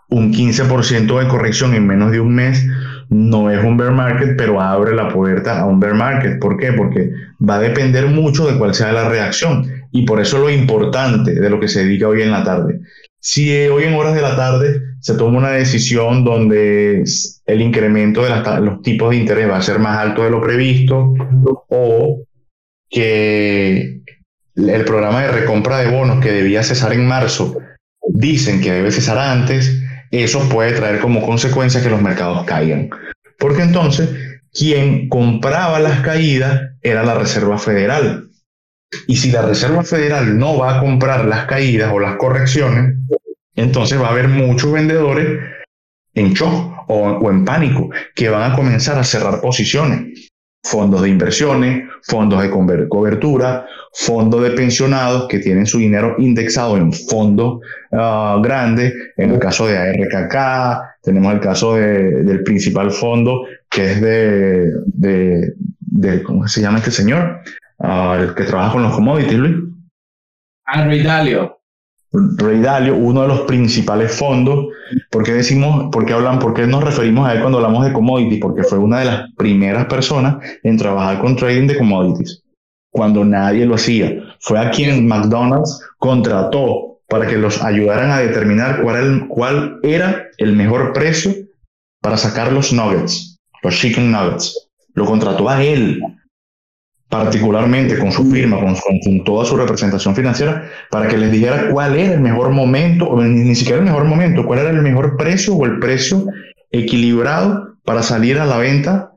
[0.08, 2.64] Un 15% de corrección en menos de un mes
[3.08, 6.38] no es un bear market, pero abre la puerta a un bear market.
[6.40, 6.72] ¿Por qué?
[6.72, 9.66] Porque va a depender mucho de cuál sea la reacción.
[9.92, 12.80] Y por eso lo importante de lo que se dedica hoy en la tarde.
[13.20, 17.02] Si hoy en horas de la tarde se toma una decisión donde
[17.46, 21.12] el incremento de los tipos de interés va a ser más alto de lo previsto
[21.68, 22.22] o
[22.88, 24.00] que
[24.54, 27.58] el programa de recompra de bonos que debía cesar en marzo
[28.08, 29.82] dicen que debe cesar antes,
[30.22, 32.90] eso puede traer como consecuencia que los mercados caigan.
[33.38, 34.08] Porque entonces
[34.52, 38.30] quien compraba las caídas era la Reserva Federal.
[39.06, 42.96] Y si la Reserva Federal no va a comprar las caídas o las correcciones,
[43.54, 45.40] entonces va a haber muchos vendedores
[46.14, 50.30] en shock o, o en pánico que van a comenzar a cerrar posiciones
[50.66, 56.92] fondos de inversiones, fondos de cobertura, fondos de pensionados que tienen su dinero indexado en
[56.92, 57.60] fondos
[57.92, 58.92] ah, grandes.
[59.16, 66.22] En el caso de ARKK, tenemos el caso del principal fondo que es de, de,
[66.22, 67.40] ¿cómo se llama este señor?
[67.78, 69.56] Ah, el que trabaja con los commodities, Luis.
[70.72, 71.55] Henry Dalio.
[72.36, 74.66] Rey Dalio, uno de los principales fondos.
[75.10, 77.92] ¿Por qué decimos, por qué hablan, por qué nos referimos a él cuando hablamos de
[77.92, 78.40] commodities?
[78.40, 82.42] Porque fue una de las primeras personas en trabajar con trading de commodities,
[82.90, 84.22] cuando nadie lo hacía.
[84.40, 90.54] Fue a quien McDonald's contrató para que los ayudaran a determinar cuál, cuál era el
[90.54, 91.32] mejor precio
[92.00, 94.68] para sacar los nuggets, los chicken nuggets.
[94.94, 96.00] Lo contrató a él
[97.08, 102.14] particularmente con su firma, con, toda su representación financiera, para que les dijera cuál era
[102.14, 105.64] el mejor momento, o ni, siquiera el mejor momento, cuál era el mejor precio o
[105.64, 106.26] el precio
[106.70, 109.12] equilibrado para salir a la venta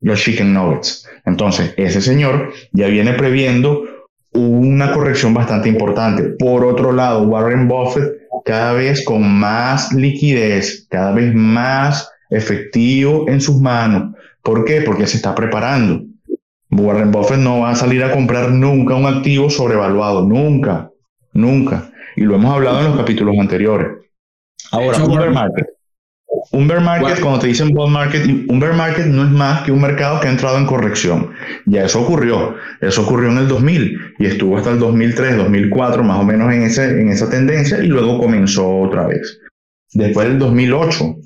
[0.00, 1.06] los chicken nuggets.
[1.24, 3.84] Entonces, ese señor ya viene previendo
[4.32, 6.34] una corrección bastante importante.
[6.38, 13.40] Por otro lado, Warren Buffett cada vez con más liquidez, cada vez más efectivo en
[13.40, 14.14] sus manos.
[14.42, 14.82] ¿Por qué?
[14.82, 16.04] Porque se está preparando.
[16.70, 20.90] Warren Buffett no va a salir a comprar nunca un activo sobrevaluado, nunca,
[21.32, 21.90] nunca.
[22.16, 23.88] Y lo hemos hablado en los capítulos anteriores.
[24.70, 25.66] Ahora, un bear market.
[26.52, 29.72] Un bear market, cuando te dicen bull market, un bear market no es más que
[29.72, 31.32] un mercado que ha entrado en corrección.
[31.66, 32.54] Ya eso ocurrió.
[32.80, 36.62] Eso ocurrió en el 2000 y estuvo hasta el 2003, 2004, más o menos en,
[36.62, 39.40] ese, en esa tendencia y luego comenzó otra vez.
[39.92, 41.16] Después del 2008,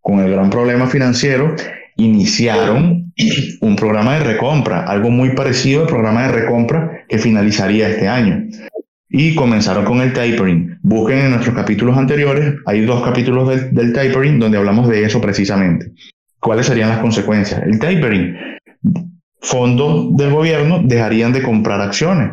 [0.00, 1.54] con el gran problema financiero,
[1.96, 3.07] iniciaron
[3.60, 8.44] un programa de recompra, algo muy parecido al programa de recompra que finalizaría este año.
[9.10, 10.78] Y comenzaron con el tapering.
[10.82, 15.92] Busquen en nuestros capítulos anteriores, hay dos capítulos del, tapering donde hablamos de eso precisamente.
[16.40, 17.62] ¿Cuáles serían las consecuencias?
[17.62, 18.36] El tapering.
[19.40, 22.32] Fondos del gobierno dejarían de comprar acciones.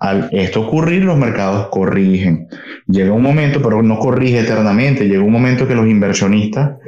[0.00, 2.48] Al esto ocurrir, los mercados corrigen.
[2.86, 6.78] Llega un momento, pero no corrige eternamente, llega un momento que los inversionistas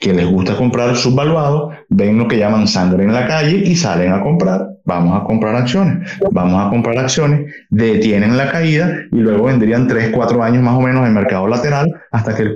[0.00, 4.12] que les gusta comprar subvaluado, ven lo que llaman sangre en la calle y salen
[4.12, 4.66] a comprar.
[4.86, 10.10] Vamos a comprar acciones, vamos a comprar acciones, detienen la caída y luego vendrían 3,
[10.10, 12.48] 4 años más o menos en mercado lateral hasta que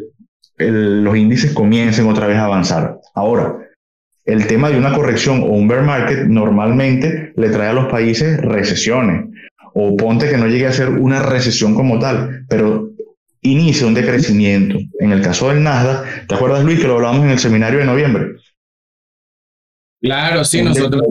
[0.56, 2.96] los índices comiencen otra vez a avanzar.
[3.14, 3.58] Ahora,
[4.24, 8.40] el tema de una corrección o un bear market normalmente le trae a los países
[8.40, 9.26] recesiones.
[9.74, 12.90] O ponte que no llegue a ser una recesión como tal, pero
[13.44, 14.78] inicia un decrecimiento.
[14.98, 17.84] En el caso del Nasdaq, ¿te acuerdas Luis que lo hablamos en el seminario de
[17.84, 18.36] noviembre?
[20.02, 21.02] Claro, sí, nosotros.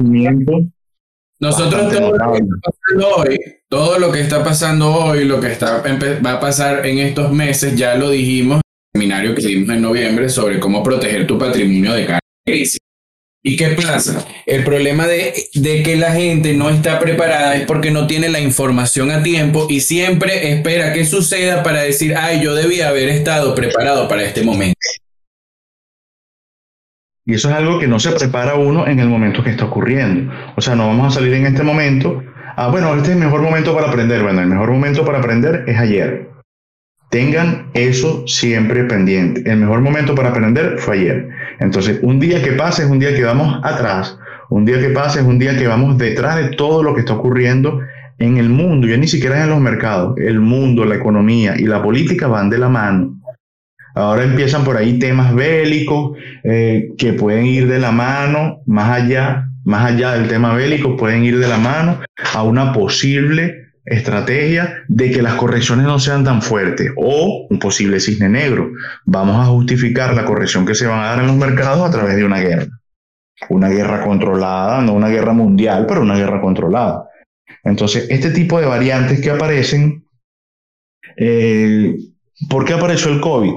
[1.40, 5.52] Nosotros todo lo que está pasando hoy, todo lo que está pasando hoy, lo que
[5.52, 5.84] está,
[6.26, 9.82] va a pasar en estos meses, ya lo dijimos en el seminario que dimos en
[9.82, 12.80] noviembre sobre cómo proteger tu patrimonio de cada crisis.
[13.46, 14.26] ¿Y qué pasa?
[14.46, 18.40] El problema de, de, que la gente no está preparada es porque no tiene la
[18.40, 23.54] información a tiempo y siempre espera que suceda para decir, ay, yo debía haber estado
[23.54, 24.80] preparado para este momento.
[27.26, 30.34] Y eso es algo que no se prepara uno en el momento que está ocurriendo.
[30.56, 32.24] O sea, no vamos a salir en este momento.
[32.56, 34.24] Ah, bueno, este es el mejor momento para aprender.
[34.24, 36.33] Bueno, el mejor momento para aprender es ayer.
[37.14, 39.44] Tengan eso siempre pendiente.
[39.46, 41.30] El mejor momento para aprender fue ayer.
[41.60, 44.18] Entonces, un día que pase es un día que vamos atrás.
[44.50, 47.14] Un día que pase es un día que vamos detrás de todo lo que está
[47.14, 47.82] ocurriendo
[48.18, 48.88] en el mundo.
[48.88, 50.18] Ya ni siquiera en los mercados.
[50.18, 53.20] El mundo, la economía y la política van de la mano.
[53.94, 59.50] Ahora empiezan por ahí temas bélicos eh, que pueden ir de la mano, más allá,
[59.66, 62.00] más allá del tema bélico, pueden ir de la mano
[62.34, 68.00] a una posible estrategia de que las correcciones no sean tan fuertes o un posible
[68.00, 68.72] cisne negro.
[69.06, 72.16] Vamos a justificar la corrección que se va a dar en los mercados a través
[72.16, 72.68] de una guerra.
[73.50, 77.10] Una guerra controlada, no una guerra mundial, pero una guerra controlada.
[77.64, 80.06] Entonces, este tipo de variantes que aparecen,
[81.18, 81.96] eh,
[82.50, 83.54] ¿por qué apareció el COVID?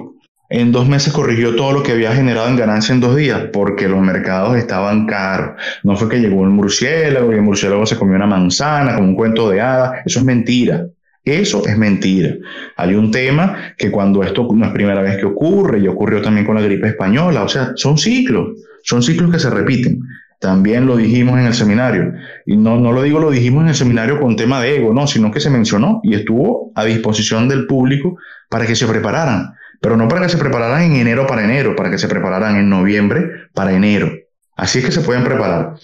[0.48, 3.88] En dos meses corrigió todo lo que había generado en ganancia en dos días, porque
[3.88, 5.60] los mercados estaban caros.
[5.82, 9.16] No fue que llegó un murciélago y el murciélago se comió una manzana, como un
[9.16, 10.02] cuento de hadas.
[10.04, 10.86] Eso es mentira.
[11.24, 12.36] Eso es mentira.
[12.76, 16.46] Hay un tema que cuando esto no es primera vez que ocurre, y ocurrió también
[16.46, 18.50] con la gripe española, o sea, son ciclos,
[18.84, 20.00] son ciclos que se repiten.
[20.38, 22.12] También lo dijimos en el seminario.
[22.44, 25.08] Y no, no lo digo, lo dijimos en el seminario con tema de ego, no,
[25.08, 28.16] sino que se mencionó y estuvo a disposición del público
[28.48, 31.90] para que se prepararan pero no para que se prepararan en enero para enero, para
[31.90, 34.10] que se prepararan en noviembre para enero.
[34.56, 35.74] Así es que se pueden preparar.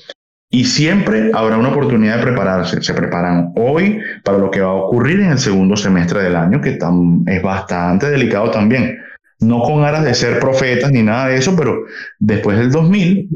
[0.51, 2.83] Y siempre habrá una oportunidad de prepararse.
[2.83, 6.61] Se preparan hoy para lo que va a ocurrir en el segundo semestre del año,
[6.61, 6.79] que
[7.27, 8.99] es bastante delicado también.
[9.41, 11.85] No con aras de ser profetas ni nada de eso, pero
[12.19, 13.31] después del 2000,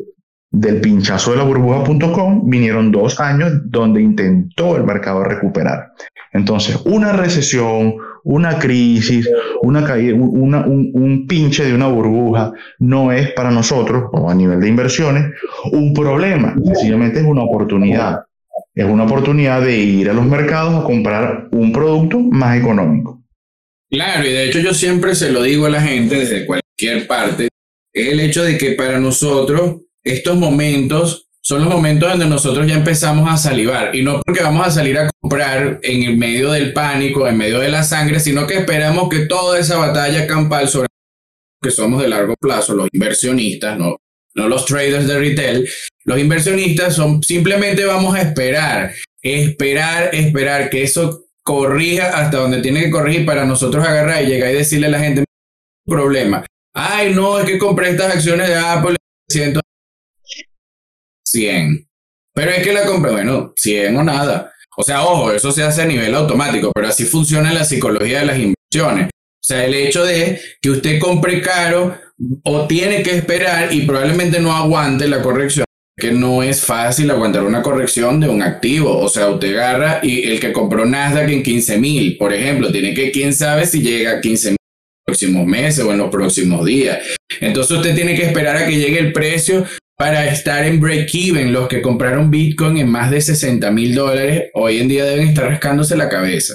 [0.51, 5.93] del pinchazo de la burbuja.com, vinieron dos años donde intentó el mercado recuperar.
[6.33, 7.95] Entonces, una recesión,
[8.27, 9.31] una crisis,
[9.63, 14.69] una caída, un, pinche de una burbuja no es para nosotros, o a nivel de
[14.69, 15.33] inversiones,
[15.71, 16.57] un problema.
[16.65, 18.25] Sencillamente es una oportunidad.
[18.75, 23.23] Es una oportunidad de ir a los mercados a comprar un producto más económico.
[23.89, 27.49] Claro, y de hecho yo siempre se lo digo a la gente desde cualquier parte,
[27.93, 33.31] el hecho de que para nosotros estos momentos son los momentos donde nosotros ya empezamos
[33.31, 33.95] a salivar.
[33.95, 37.61] Y no porque vamos a salir a comprar en el medio del pánico, en medio
[37.61, 40.89] de la sangre, sino que esperamos que toda esa batalla campal sobre
[41.63, 43.97] que somos de largo plazo, los inversionistas, no,
[44.35, 45.69] no los traders de retail,
[46.05, 52.83] los inversionistas son simplemente vamos a esperar, esperar, esperar que eso corrija hasta donde tiene
[52.83, 55.25] que corregir para nosotros agarrar y llegar y decirle a la gente,
[55.87, 56.45] problema.
[56.75, 58.97] Ay, no, es que compré estas acciones de Apple,
[59.31, 59.61] siento
[61.27, 61.89] 100.
[62.35, 64.53] Pero es que la compra, bueno, 100 o nada.
[64.77, 68.27] O sea, ojo, eso se hace a nivel automático, pero así funciona la psicología de
[68.27, 69.07] las inversiones.
[69.09, 71.97] O sea, el hecho de que usted compre caro
[72.45, 75.65] o tiene que esperar y probablemente no aguante la corrección,
[75.97, 78.99] que no es fácil aguantar una corrección de un activo.
[78.99, 82.93] O sea, usted agarra y el que compró Nasdaq en 15 mil, por ejemplo, tiene
[82.93, 86.11] que, quién sabe si llega a 15 mil en los próximos meses o en los
[86.11, 86.99] próximos días.
[87.41, 89.65] Entonces usted tiene que esperar a que llegue el precio
[89.97, 91.53] para estar en break-even.
[91.53, 95.49] Los que compraron Bitcoin en más de 60 mil dólares, hoy en día deben estar
[95.49, 96.55] rascándose la cabeza.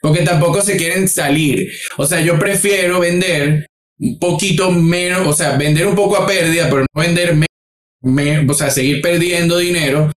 [0.00, 1.70] Porque tampoco se quieren salir.
[1.96, 3.66] O sea, yo prefiero vender
[3.98, 7.36] un poquito menos, o sea, vender un poco a pérdida, pero no vender
[8.02, 10.10] menos, o sea, seguir perdiendo dinero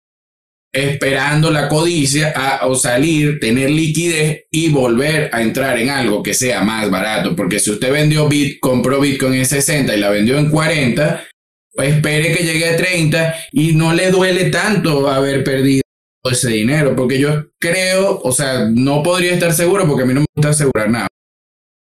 [0.71, 6.33] esperando la codicia a, o salir, tener liquidez y volver a entrar en algo que
[6.33, 7.35] sea más barato.
[7.35, 11.27] Porque si usted vendió Bit, compró Bitcoin en 60 y la vendió en 40,
[11.75, 15.81] espere que llegue a 30 y no le duele tanto haber perdido
[16.23, 20.21] ese dinero, porque yo creo, o sea, no podría estar seguro porque a mí no
[20.21, 21.07] me gusta asegurar nada.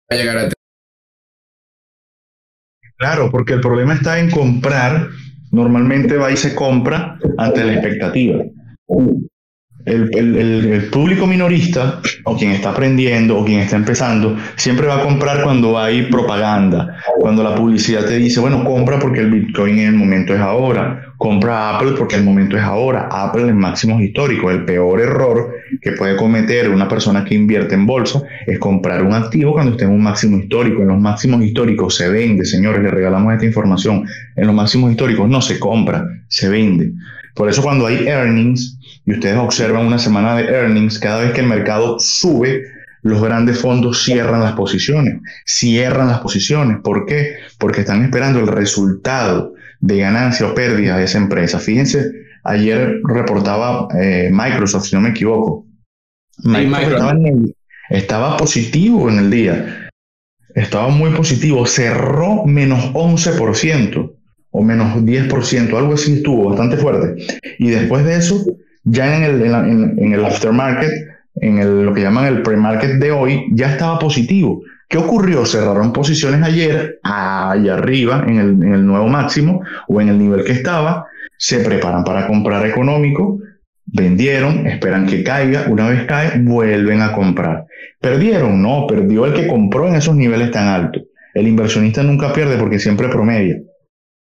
[0.10, 0.50] a llegar a
[2.98, 5.10] Claro, porque el problema está en comprar.
[5.52, 8.44] Normalmente va y se compra ante la expectativa.
[9.86, 15.44] El, público minorista, o quien está aprendiendo, o quien está empezando, siempre va a comprar
[15.44, 19.96] cuando hay propaganda, cuando la publicidad te dice, bueno, compra porque el Bitcoin en el
[19.96, 24.54] momento es ahora, compra Apple porque el momento es ahora, Apple en máximos históricos.
[24.54, 29.14] El peor error que puede cometer una persona que invierte en bolsa es comprar un
[29.14, 30.82] activo cuando esté en un máximo histórico.
[30.82, 34.06] En los máximos históricos se vende, señores, le regalamos esta información.
[34.36, 36.92] En los máximos históricos no se compra, se vende.
[37.36, 41.42] Por eso cuando hay earnings, y ustedes observan una semana de earnings, cada vez que
[41.42, 42.64] el mercado sube,
[43.02, 46.78] los grandes fondos cierran las posiciones, cierran las posiciones.
[46.82, 47.36] ¿Por qué?
[47.60, 51.60] Porque están esperando el resultado de ganancia o pérdida de esa empresa.
[51.60, 52.12] Fíjense,
[52.46, 55.66] ayer reportaba eh, Microsoft, si no me equivoco.
[56.44, 57.14] Microsoft
[57.90, 59.90] estaba, positivo en el día.
[60.56, 61.66] Estaba muy positivo.
[61.66, 64.14] Cerró menos 11%
[64.52, 67.26] o menos 10%, algo así estuvo bastante fuerte.
[67.60, 68.46] Y después de eso,
[68.84, 70.92] ya en el, en, aftermarket,
[71.36, 74.62] en el, lo que llaman el pre-market de hoy, ya estaba positivo.
[74.90, 75.46] ¿Qué ocurrió?
[75.46, 80.44] Cerraron posiciones ayer, allá arriba, en el, en el nuevo máximo o en el nivel
[80.44, 81.08] que estaba,
[81.38, 83.40] se preparan para comprar económico,
[83.86, 87.66] vendieron, esperan que caiga, una vez cae, vuelven a comprar.
[88.00, 88.62] ¿Perdieron?
[88.62, 91.04] No, perdió el que compró en esos niveles tan altos.
[91.34, 93.58] El inversionista nunca pierde porque siempre promedia.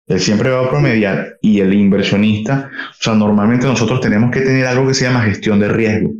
[0.09, 4.65] Él siempre va a promediar y el inversionista, o sea, normalmente nosotros tenemos que tener
[4.65, 6.11] algo que se llama gestión de riesgo.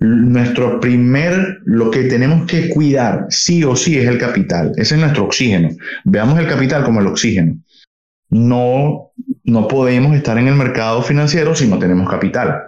[0.00, 4.72] nuestro primer, lo que tenemos que cuidar sí o sí es el capital.
[4.76, 5.70] Ese es nuestro oxígeno.
[6.04, 7.56] Veamos el capital como el oxígeno.
[8.30, 9.12] No,
[9.44, 12.62] no podemos estar en el mercado financiero si no tenemos capital.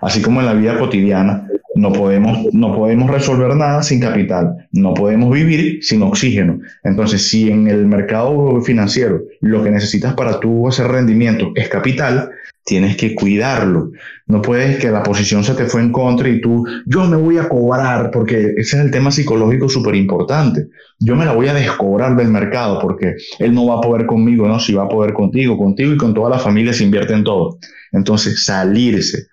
[0.00, 4.94] Así como en la vida cotidiana, no podemos, no podemos resolver nada sin capital, no
[4.94, 6.60] podemos vivir sin oxígeno.
[6.82, 12.30] Entonces, si en el mercado financiero lo que necesitas para tu hacer rendimiento es capital,
[12.64, 13.92] tienes que cuidarlo.
[14.26, 17.38] No puedes que la posición se te fue en contra y tú, yo me voy
[17.38, 20.68] a cobrar, porque ese es el tema psicológico súper importante.
[20.98, 24.46] Yo me la voy a descobrar del mercado porque él no va a poder conmigo,
[24.46, 27.24] no, si va a poder contigo, contigo y con toda la familia se invierte en
[27.24, 27.58] todo.
[27.92, 29.28] Entonces, salirse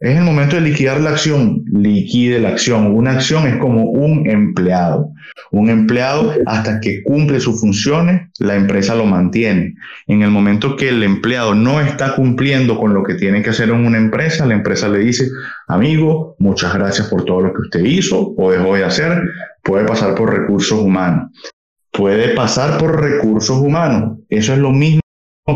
[0.00, 1.62] es el momento de liquidar la acción.
[1.70, 2.86] Liquide la acción.
[2.86, 5.10] Una acción es como un empleado.
[5.52, 9.74] Un empleado, hasta que cumple sus funciones, la empresa lo mantiene.
[10.06, 13.68] En el momento que el empleado no está cumpliendo con lo que tiene que hacer
[13.68, 15.28] en una empresa, la empresa le dice,
[15.68, 19.22] amigo, muchas gracias por todo lo que usted hizo o dejó de hacer.
[19.62, 21.30] Puede pasar por recursos humanos.
[21.92, 24.18] Puede pasar por recursos humanos.
[24.30, 24.99] Eso es lo mismo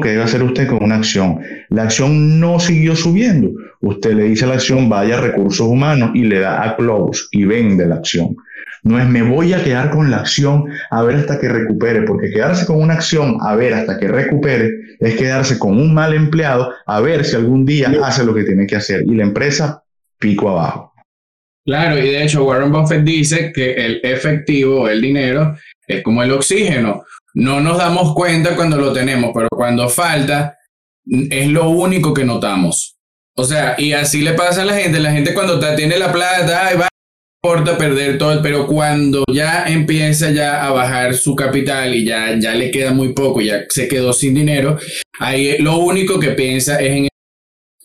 [0.00, 1.40] que debe hacer usted con una acción.
[1.68, 3.50] La acción no siguió subiendo
[3.84, 7.24] Usted le dice a la acción, vaya a recursos humanos y le da a close
[7.32, 8.34] y vende la acción.
[8.82, 12.30] No es me voy a quedar con la acción a ver hasta que recupere, porque
[12.30, 14.70] quedarse con una acción a ver hasta que recupere
[15.00, 18.66] es quedarse con un mal empleado a ver si algún día hace lo que tiene
[18.66, 19.82] que hacer y la empresa
[20.18, 20.94] pico abajo.
[21.66, 26.32] Claro, y de hecho Warren Buffett dice que el efectivo, el dinero, es como el
[26.32, 27.04] oxígeno.
[27.34, 30.56] No nos damos cuenta cuando lo tenemos, pero cuando falta,
[31.06, 32.96] es lo único que notamos.
[33.36, 35.00] O sea, y así le pasa a la gente.
[35.00, 36.88] La gente cuando tiene la plata, ay, va,
[37.44, 42.54] importa perder todo, pero cuando ya empieza ya a bajar su capital y ya, ya
[42.54, 44.78] le queda muy poco, ya se quedó sin dinero,
[45.20, 47.08] ahí lo único que piensa es en,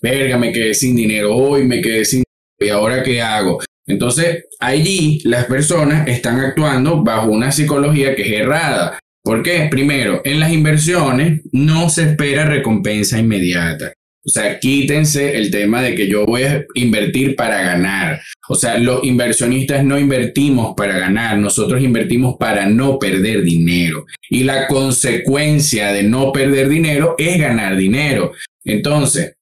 [0.01, 2.23] verga, me quedé sin dinero hoy, me quedé sin
[2.57, 3.59] ¿y ahora qué hago?
[3.85, 8.97] Entonces, allí las personas están actuando bajo una psicología que es errada.
[9.29, 9.67] ¿Por qué?
[9.69, 13.93] Primero, en las inversiones no se espera recompensa inmediata.
[14.25, 18.23] O sea, quítense el tema de que yo voy a invertir para ganar.
[18.47, 24.07] O sea, los inversionistas no invertimos para ganar, nosotros invertimos para no perder dinero.
[24.31, 28.31] Y la consecuencia de no perder dinero es ganar dinero.
[28.65, 29.35] Entonces,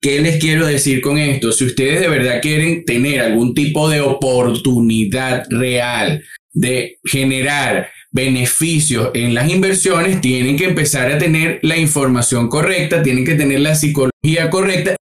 [0.00, 1.52] ¿qué les quiero decir con esto?
[1.52, 6.24] Si ustedes de verdad quieren tener algún tipo de oportunidad real
[6.54, 13.26] de generar beneficios en las inversiones, tienen que empezar a tener la información correcta, tienen
[13.26, 14.96] que tener la psicología correcta.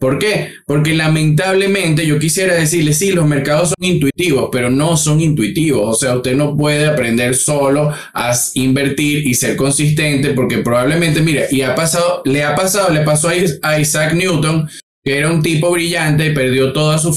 [0.00, 0.54] ¿Por qué?
[0.66, 5.82] Porque lamentablemente yo quisiera decirle, sí, los mercados son intuitivos, pero no son intuitivos.
[5.84, 11.46] O sea, usted no puede aprender solo a invertir y ser consistente, porque probablemente, mire,
[11.52, 14.68] y ha pasado, le ha pasado, le pasó a Isaac Newton,
[15.04, 17.14] que era un tipo brillante y perdió toda su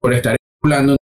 [0.00, 0.99] por estar especulando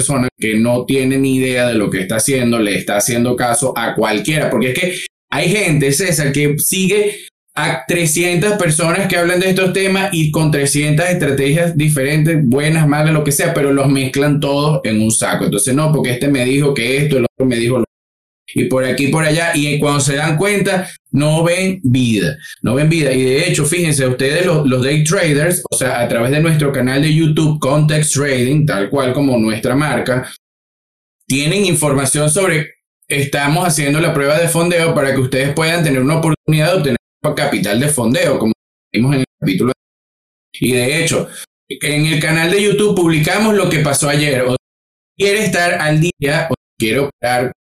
[0.00, 3.74] persona que no tiene ni idea de lo que está haciendo, le está haciendo caso
[3.76, 4.94] a cualquiera, porque es que
[5.30, 10.50] hay gente, César, que sigue a 300 personas que hablan de estos temas y con
[10.50, 15.44] 300 estrategias diferentes, buenas, malas, lo que sea, pero los mezclan todos en un saco.
[15.44, 17.84] Entonces, no, porque este me dijo que esto, el otro me dijo lo
[18.52, 22.88] y por aquí por allá, y cuando se dan cuenta, no ven vida, no ven
[22.88, 23.12] vida.
[23.12, 27.02] Y de hecho, fíjense, ustedes los, day traders, o sea, a través de nuestro canal
[27.02, 30.30] de YouTube, Context Trading, tal cual como nuestra marca,
[31.26, 32.74] tienen información sobre,
[33.08, 36.96] estamos haciendo la prueba de fondeo para que ustedes puedan tener una oportunidad de obtener
[37.36, 38.52] capital de fondeo, como
[38.92, 39.72] vimos en el capítulo.
[40.52, 41.28] Y de hecho,
[41.68, 44.42] en el canal de YouTube publicamos lo que pasó ayer.
[44.42, 44.56] O
[45.16, 47.52] quiere estar al día o quiere operar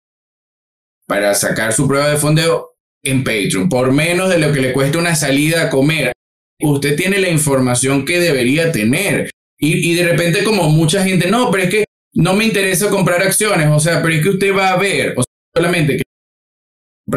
[1.07, 2.68] para sacar su prueba de fondeo
[3.05, 6.13] en Patreon, por menos de lo que le cuesta una salida a comer.
[6.61, 9.31] Usted tiene la información que debería tener.
[9.61, 11.85] Y, de repente como mucha gente, no, pero es que
[12.15, 15.23] no me interesa comprar acciones, o sea, pero es que usted va a ver, o
[15.23, 16.03] sea, solamente que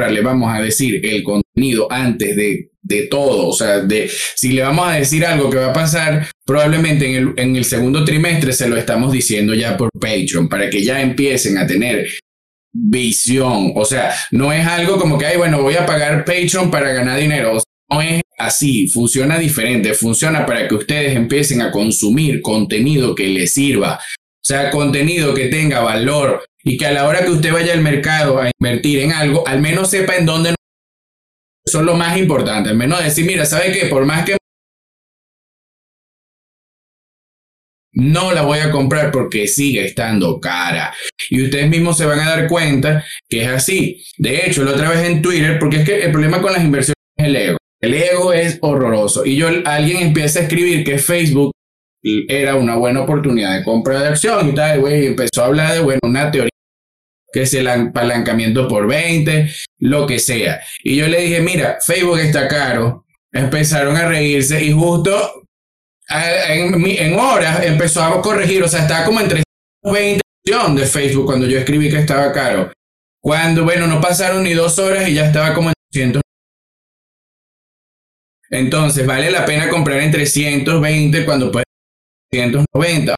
[0.10, 4.64] le vamos a decir el contenido antes de, de, todo, o sea, de si le
[4.64, 8.54] vamos a decir algo que va a pasar, probablemente en el, en el segundo trimestre
[8.54, 12.08] se lo estamos diciendo ya por Patreon, para que ya empiecen a tener
[12.74, 13.74] visión.
[13.76, 17.19] O sea, no es algo como que, ay, bueno, voy a pagar Patreon para ganar
[17.19, 17.57] dinero.
[17.89, 23.53] no es así, funciona diferente, funciona para que ustedes empiecen a consumir contenido que les
[23.53, 23.95] sirva.
[23.95, 27.82] O sea, contenido que tenga valor y que a la hora que usted vaya al
[27.82, 30.55] mercado a invertir en algo, al menos sepa en dónde.
[31.63, 32.69] Eso es lo más importante.
[32.69, 33.86] Al menos decir, mira, ¿sabe qué?
[33.86, 34.38] Por más que
[37.94, 40.94] no la voy a comprar porque sigue estando cara.
[41.30, 44.04] Y ustedes mismos se van a dar cuenta que es así.
[44.18, 46.96] De hecho, la otra vez en Twitter, porque es que el problema con las inversiones
[47.18, 47.58] es el ego.
[47.82, 49.26] El ego es horroroso.
[49.26, 51.52] Y yo, alguien empieza a escribir que Facebook
[52.04, 55.82] era una buena oportunidad de compra de acción y tal, güey, empezó a hablar de,
[55.82, 56.50] bueno, una teoría
[57.32, 60.62] que es el apalancamiento por 20, lo que sea.
[60.84, 63.06] Y yo le dije, mira, Facebook está caro.
[63.32, 65.41] Empezaron a reírse y justo
[66.12, 70.22] en, horas empezó a corregir, o sea, estaba como en 320
[70.82, 72.72] de Facebook cuando yo escribí que estaba caro.
[73.22, 76.22] Cuando, bueno, no pasaron ni dos horas y ya estaba como en 200.
[78.49, 81.64] Entonces, vale la pena comprar en 320 cuando puede
[82.32, 83.16] 190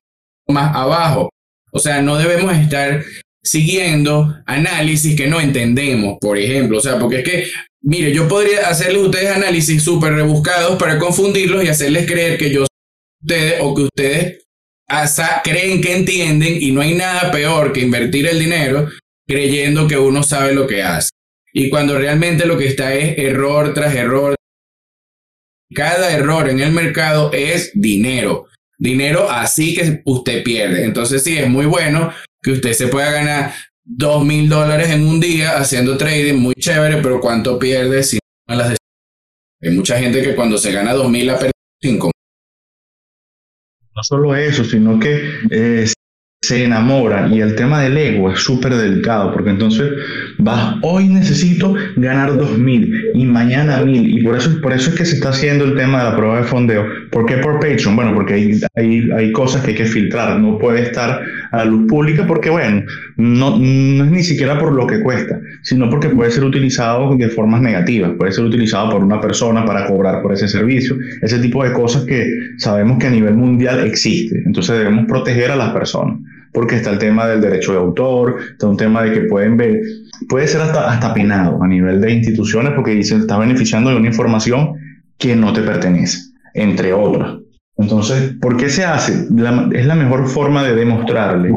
[0.49, 1.29] más abajo.
[1.71, 3.03] O sea, no debemos estar
[3.41, 6.77] siguiendo análisis que no entendemos, por ejemplo.
[6.77, 7.47] O sea, porque es que,
[7.81, 12.65] mire, yo podría hacerles ustedes análisis súper rebuscados para confundirlos y hacerles creer que yo
[13.23, 14.43] ustedes o que ustedes
[15.43, 18.89] creen que entienden y no hay nada peor que invertir el dinero
[19.27, 21.09] creyendo que uno sabe lo que hace.
[21.53, 24.35] Y cuando realmente lo que está es error tras error.
[25.73, 28.47] Cada error en el mercado es dinero.
[28.77, 30.83] Dinero así que usted pierde.
[30.83, 32.11] Entonces sí, es muy bueno
[32.41, 33.53] que usted se pueda ganar
[33.83, 38.55] dos mil dólares en un día haciendo trading, muy chévere, pero ¿cuánto pierde si no
[38.55, 38.75] las
[39.61, 42.12] Hay mucha gente que cuando se gana dos mil ha perdido cinco.
[43.95, 45.85] No solo eso, sino que eh,
[46.43, 49.93] se enamoran y el tema del ego es súper delicado porque entonces
[50.39, 55.05] vas hoy necesito ganar 2000 y mañana 1000 y por eso, por eso es que
[55.05, 56.85] se está haciendo el tema de la prueba de fondeo.
[57.11, 57.95] ¿por qué por Patreon?
[57.95, 61.21] bueno porque hay, hay, hay cosas que hay que filtrar no puede estar
[61.51, 62.83] a la luz pública porque bueno
[63.15, 67.29] no, no es ni siquiera por lo que cuesta sino porque puede ser utilizado de
[67.29, 71.63] formas negativas puede ser utilizado por una persona para cobrar por ese servicio ese tipo
[71.63, 72.27] de cosas que
[72.57, 74.43] sabemos que a nivel mundial existe.
[74.45, 76.19] Entonces debemos proteger a las personas
[76.53, 79.81] porque está el tema del derecho de autor, está un tema de que pueden ver,
[80.29, 84.07] puede ser hasta, hasta penado a nivel de instituciones porque dicen está beneficiando de una
[84.07, 84.73] información
[85.17, 86.19] que no te pertenece,
[86.53, 87.37] entre otras.
[87.77, 89.27] Entonces, ¿por qué se hace?
[89.73, 91.51] es la mejor forma de demostrarle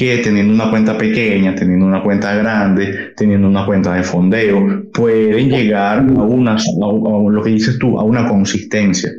[0.00, 5.50] que teniendo una cuenta pequeña, teniendo una cuenta grande, teniendo una cuenta de fondeo, pueden
[5.50, 9.10] llegar a, una, a lo que dices tú, a una consistencia.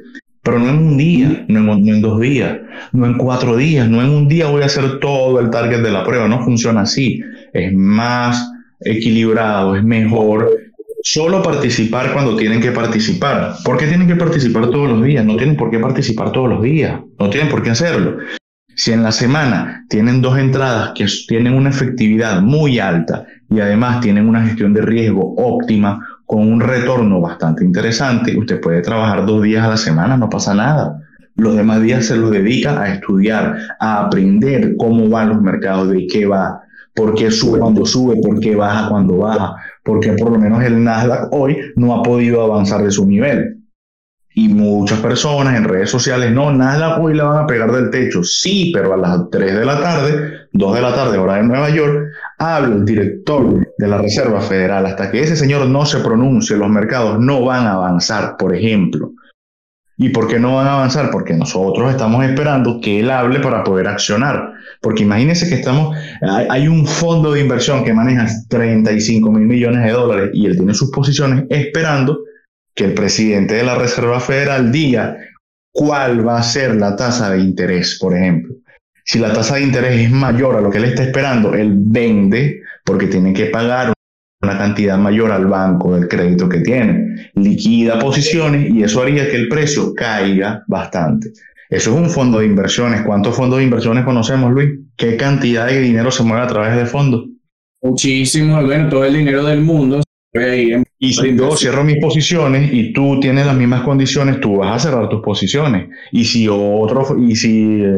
[0.44, 2.58] Pero no en un día, no en, dos días,
[2.94, 5.92] no en cuatro días, no en un día voy a hacer todo el target de
[5.92, 6.28] la prueba.
[6.28, 7.22] No funciona así.
[7.54, 10.50] Es más equilibrado, es mejor
[11.04, 13.56] solo participar cuando tienen que participar.
[13.64, 15.26] ¿Por qué tienen que participar todos los días?
[15.26, 17.00] No tienen por qué participar todos los días.
[17.20, 18.18] No tienen por qué hacerlo.
[18.76, 24.00] Si en la semana tienen dos entradas que tienen una efectividad muy alta y además
[24.00, 26.00] tienen una gestión de riesgo óptima,
[26.32, 30.54] con un retorno bastante interesante, usted puede trabajar dos días a la semana, no pasa
[30.54, 30.98] nada.
[31.36, 36.08] Los demás días se los dedica a estudiar, a aprender cómo van los mercados, de
[36.08, 36.62] qué va,
[36.96, 40.82] por qué sube cuando sube, por qué baja cuando baja, porque por lo menos el
[40.82, 43.58] Nasdaq hoy no ha podido avanzar de su nivel.
[44.34, 48.24] Y muchas personas en redes sociales, no, Nasdaq hoy la van a pegar del techo.
[48.24, 51.70] Sí, pero a las 3 de la tarde, 2 de la tarde, hora de Nueva
[51.72, 52.06] York,
[52.38, 54.86] habla el director de la Reserva Federal.
[54.86, 59.12] Hasta que ese señor no se pronuncie, los mercados no van a avanzar, por ejemplo.
[59.98, 61.10] ¿Y por qué no van a avanzar?
[61.12, 64.54] Porque nosotros estamos esperando que él hable para poder accionar.
[64.82, 69.92] Porque imagínense que estamos, hay, un fondo de inversión que maneja 35 mil millones de
[69.92, 72.20] dólares y él tiene sus posiciones esperando
[72.76, 75.18] que el presidente de la Reserva Federal diga
[75.74, 78.56] cuál va a ser la tasa de interés, por ejemplo.
[79.06, 82.62] Si la tasa de interés es mayor a lo que él está esperando, él vende
[82.86, 83.94] porque tiene que pagar
[84.42, 87.30] una cantidad mayor al banco del crédito que tiene.
[87.36, 91.32] Liquida posiciones y eso haría que el precio caiga bastante.
[91.70, 93.04] Eso es un fondo de inversiones.
[93.04, 94.70] ¿Cuántos fondos de inversiones conocemos, Luis?
[94.98, 97.26] ¿Qué cantidad de dinero se mueve a través de fondos?
[97.82, 100.02] Muchísimo, bueno, todo el dinero del mundo
[100.34, 104.90] y si yo cierro mis posiciones y tú tienes las mismas condiciones, tú vas a
[104.90, 105.90] cerrar tus posiciones.
[106.12, 107.98] Y si otro, y si eh,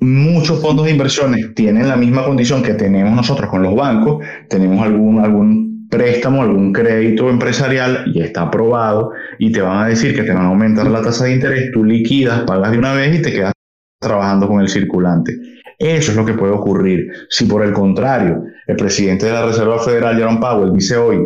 [0.00, 4.84] muchos fondos de inversiones tienen la misma condición que tenemos nosotros con los bancos, tenemos
[4.84, 10.22] algún, algún préstamo, algún crédito empresarial y está aprobado y te van a decir que
[10.22, 13.22] te van a aumentar la tasa de interés, tú liquidas, pagas de una vez y
[13.22, 13.52] te quedas
[14.00, 15.36] trabajando con el circulante.
[15.78, 17.10] Eso es lo que puede ocurrir.
[17.28, 21.18] Si por el contrario, el presidente de la Reserva Federal, Jerome Powell, dice hoy,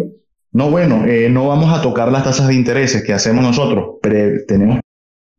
[0.53, 3.97] no, bueno, eh, no vamos a tocar las tasas de intereses que hacemos nosotros,
[4.47, 4.79] tenemos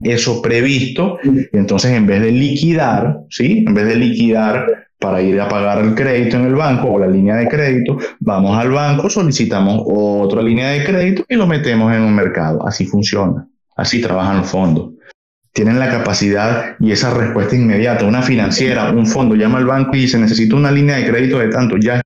[0.01, 3.63] eso previsto, y entonces en vez de liquidar, ¿sí?
[3.67, 7.07] En vez de liquidar para ir a pagar el crédito en el banco o la
[7.07, 12.01] línea de crédito, vamos al banco, solicitamos otra línea de crédito y lo metemos en
[12.01, 12.65] un mercado.
[12.67, 14.95] Así funciona, así trabajan los fondos
[15.55, 18.05] tienen la capacidad y esa respuesta inmediata.
[18.05, 21.47] Una financiera, un fondo llama al banco y dice, necesito una línea de crédito de
[21.47, 22.01] tanto, ya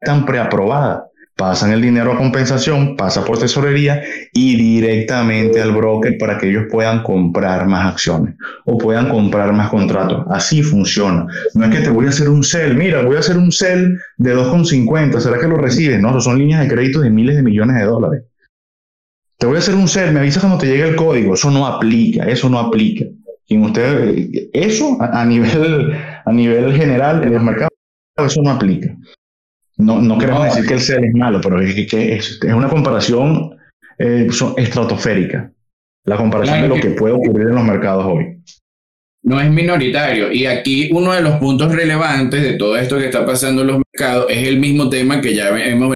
[0.00, 1.02] están preaprobadas.
[1.36, 6.64] Pasan el dinero a compensación, pasa por tesorería y directamente al broker para que ellos
[6.70, 10.24] puedan comprar más acciones o puedan comprar más contratos.
[10.30, 11.26] Así funciona.
[11.54, 13.98] No es que te voy a hacer un sell, mira, voy a hacer un sell
[14.16, 16.00] de 2,50, ¿será que lo recibes?
[16.00, 18.24] No, son líneas de crédito de miles de millones de dólares.
[19.36, 21.34] Te voy a hacer un sell, me avisas cuando te llegue el código.
[21.34, 23.04] Eso no aplica, eso no aplica.
[23.46, 25.92] Y usted, eso a, nivel,
[26.24, 27.70] a nivel general en el mercado,
[28.24, 28.96] eso no aplica.
[29.76, 33.56] No, no queremos decir que el sell es malo, pero es que es, una comparación
[33.98, 35.50] eh, estratosférica.
[36.04, 38.42] La comparación de lo que puede ocurrir en los mercados hoy.
[39.22, 40.30] No es minoritario.
[40.30, 43.78] Y aquí uno de los puntos relevantes de todo esto que está pasando en los
[43.78, 45.94] mercados es el mismo tema que ya hemos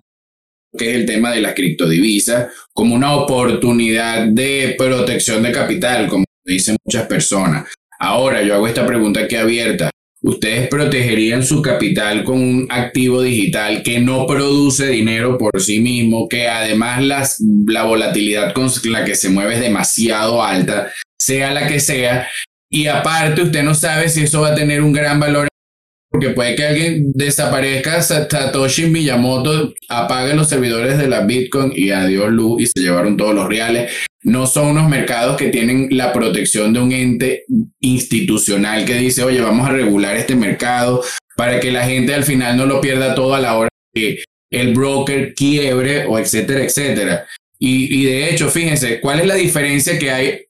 [0.76, 6.24] que es el tema de las criptodivisas, como una oportunidad de protección de capital, como
[6.44, 7.68] dicen muchas personas.
[7.98, 9.90] Ahora yo hago esta pregunta aquí abierta.
[10.20, 16.28] ¿Ustedes protegerían su capital con un activo digital que no produce dinero por sí mismo,
[16.28, 21.68] que además las, la volatilidad con la que se mueve es demasiado alta, sea la
[21.68, 22.28] que sea,
[22.70, 25.48] y aparte usted no sabe si eso va a tener un gran valor
[26.10, 32.30] porque puede que alguien desaparezca, Satoshi Miyamoto apague los servidores de la Bitcoin y adiós
[32.30, 33.92] luz y se llevaron todos los reales.
[34.22, 37.44] No son unos mercados que tienen la protección de un ente
[37.80, 41.02] institucional que dice, oye, vamos a regular este mercado
[41.36, 44.74] para que la gente al final no lo pierda todo a la hora que el
[44.74, 47.26] broker quiebre o etcétera, etcétera.
[47.60, 50.40] Y, y de hecho, fíjense, ¿cuál es la diferencia que hay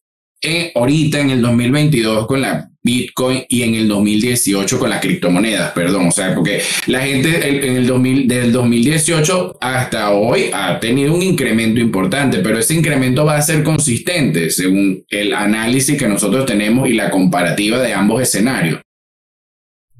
[0.41, 5.73] en, ahorita en el 2022 con la Bitcoin y en el 2018 con las criptomonedas,
[5.73, 11.15] perdón, o sea, porque la gente en el 2000, del 2018 hasta hoy ha tenido
[11.15, 16.47] un incremento importante, pero ese incremento va a ser consistente según el análisis que nosotros
[16.47, 18.81] tenemos y la comparativa de ambos escenarios.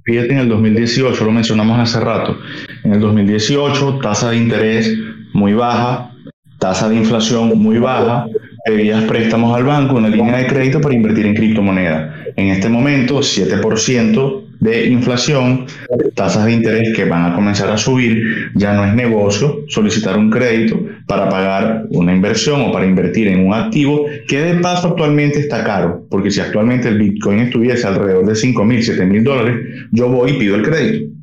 [0.05, 2.39] Fíjate, en el 2018, lo mencionamos hace rato,
[2.85, 4.97] en el 2018 tasa de interés
[5.35, 6.15] muy baja,
[6.59, 8.27] tasa de inflación muy baja,
[8.65, 12.15] pedías préstamos al banco, una línea de crédito para invertir en criptomonedas.
[12.37, 15.67] En este momento, 7% de inflación,
[16.15, 20.31] tasas de interés que van a comenzar a subir, ya no es negocio solicitar un
[20.31, 25.39] crédito para pagar una inversión o para invertir en un activo que de paso actualmente
[25.39, 29.57] está caro, porque si actualmente el Bitcoin estuviese alrededor de 5 mil, 7 mil dólares,
[29.93, 31.19] yo voy y pido el crédito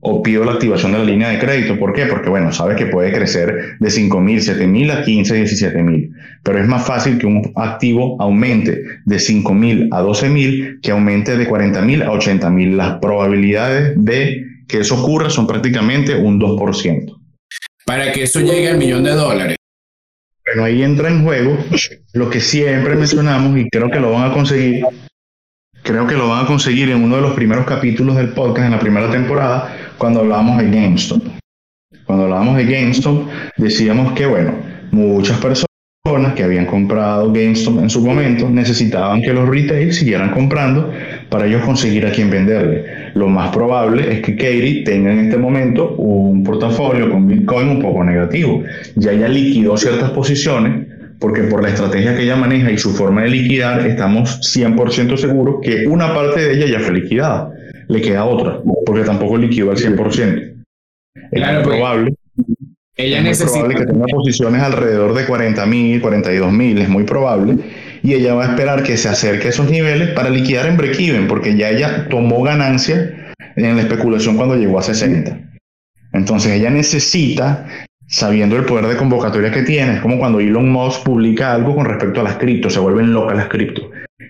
[0.00, 1.78] o pido la activación de la línea de crédito.
[1.78, 2.06] ¿Por qué?
[2.06, 6.07] Porque, bueno, sabes que puede crecer de 5 mil, 7 mil a 15, 17 mil.
[6.42, 10.90] Pero es más fácil que un activo aumente de 5 mil a 12 mil que
[10.90, 12.76] aumente de 40 mil a 80 mil.
[12.76, 17.16] Las probabilidades de que eso ocurra son prácticamente un 2%.
[17.84, 19.56] Para que eso llegue al millón de dólares.
[20.44, 21.58] Bueno, ahí entra en juego
[22.14, 24.84] lo que siempre mencionamos y creo que lo van a conseguir.
[25.82, 28.72] Creo que lo van a conseguir en uno de los primeros capítulos del podcast en
[28.72, 31.22] la primera temporada, cuando hablábamos de GameStop.
[32.04, 34.54] Cuando hablábamos de GameStop, decíamos que, bueno,
[34.90, 35.67] muchas personas
[36.34, 40.90] que habían comprado GameStop en su momento necesitaban que los retail siguieran comprando
[41.28, 42.84] para ellos conseguir a quien venderle.
[43.14, 47.82] Lo más probable es que Katie tenga en este momento un portafolio con Bitcoin un
[47.82, 48.62] poco negativo.
[48.96, 50.86] Ya ella liquidó ciertas posiciones
[51.18, 55.56] porque por la estrategia que ella maneja y su forma de liquidar estamos 100% seguros
[55.62, 57.52] que una parte de ella ya fue liquidada
[57.88, 60.54] le queda otra, porque tampoco liquidó al 100%.
[61.14, 62.14] Es claro, probable.
[62.98, 67.56] Ella es probable que tenga posiciones alrededor de 40 mil, 42 mil, es muy probable.
[68.02, 71.28] Y ella va a esperar que se acerque a esos niveles para liquidar en break-even,
[71.28, 75.38] porque ya ella tomó ganancia en la especulación cuando llegó a 60.
[76.12, 77.68] Entonces ella necesita,
[78.08, 81.86] sabiendo el poder de convocatoria que tiene, es como cuando Elon Musk publica algo con
[81.86, 83.84] respecto a las criptos, se vuelven locas las criptos.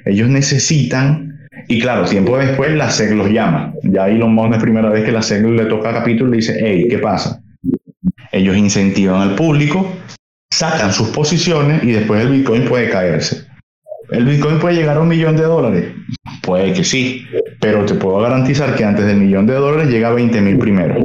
[0.04, 3.72] Ellos necesitan y claro, tiempo después la SEC los llama.
[3.82, 6.58] Ya Elon Musk es primera vez que la SEC le toca capítulo y le dice,
[6.62, 7.42] hey, ¿qué pasa?
[8.32, 9.90] Ellos incentivan al público,
[10.52, 13.46] sacan sus posiciones y después el Bitcoin puede caerse.
[14.10, 15.94] ¿El Bitcoin puede llegar a un millón de dólares?
[16.42, 17.26] Puede que sí,
[17.60, 21.04] pero te puedo garantizar que antes del millón de dólares llega a 20 mil primero.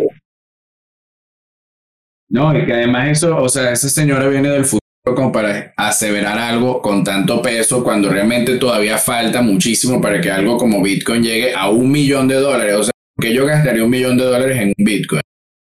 [2.29, 6.39] No, y que además eso, o sea, esa señora viene del futuro como para aseverar
[6.39, 11.53] algo con tanto peso cuando realmente todavía falta muchísimo para que algo como Bitcoin llegue
[11.53, 12.75] a un millón de dólares.
[12.75, 15.21] O sea, que yo gastaría un millón de dólares en un Bitcoin.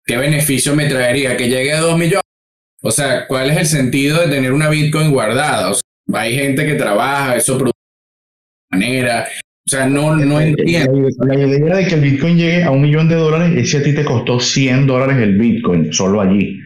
[0.06, 2.24] ¿Qué beneficio me traería que llegue a dos millones?
[2.82, 5.72] O sea, ¿cuál es el sentido de tener una Bitcoin guardada?
[5.72, 5.84] O sea,
[6.14, 7.78] hay gente que trabaja, eso produce
[8.72, 9.28] de manera.
[9.66, 11.10] O sea, no, no entiendo.
[11.26, 13.84] La, idea de que el Bitcoin llegue a un millón de dólares es si a
[13.84, 16.60] ti te costó 100 dólares el Bitcoin, solo allí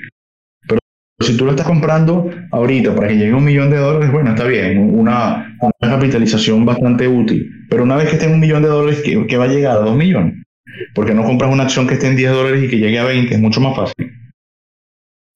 [1.19, 4.31] si tú lo estás comprando ahorita para que llegue a un millón de dólares, bueno,
[4.31, 7.49] está bien, una, capitalización bastante útil.
[7.69, 9.79] Pero una vez que esté en un millón de dólares, ¿qué, va a llegar a
[9.79, 10.35] dos millones?
[10.93, 13.33] Porque no compras una acción que esté en 10 dólares y que llegue a 20,
[13.33, 14.11] es mucho más fácil.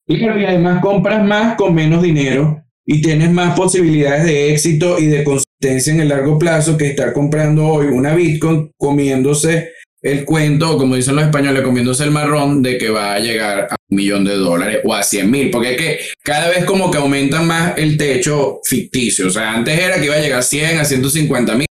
[0.06, 5.24] y además compras más con menos dinero y tienes más posibilidades de éxito y de
[5.24, 9.72] consistencia en el largo plazo que estar comprando hoy una Bitcoin comiéndose
[10.02, 13.76] el cuento, como dicen los españoles, comiéndose el marrón de que va a llegar a
[13.88, 16.98] un millón de dólares o a 100 mil, porque es que cada vez como que
[16.98, 19.28] aumenta más el techo ficticio.
[19.28, 21.66] O sea, antes era que iba a llegar a 100, a 150 mil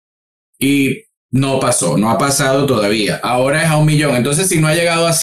[0.61, 3.21] y no pasó, no ha pasado todavía.
[3.23, 4.17] Ahora es a un millón.
[4.17, 5.11] Entonces, si no ha llegado a...
[5.11, 5.15] O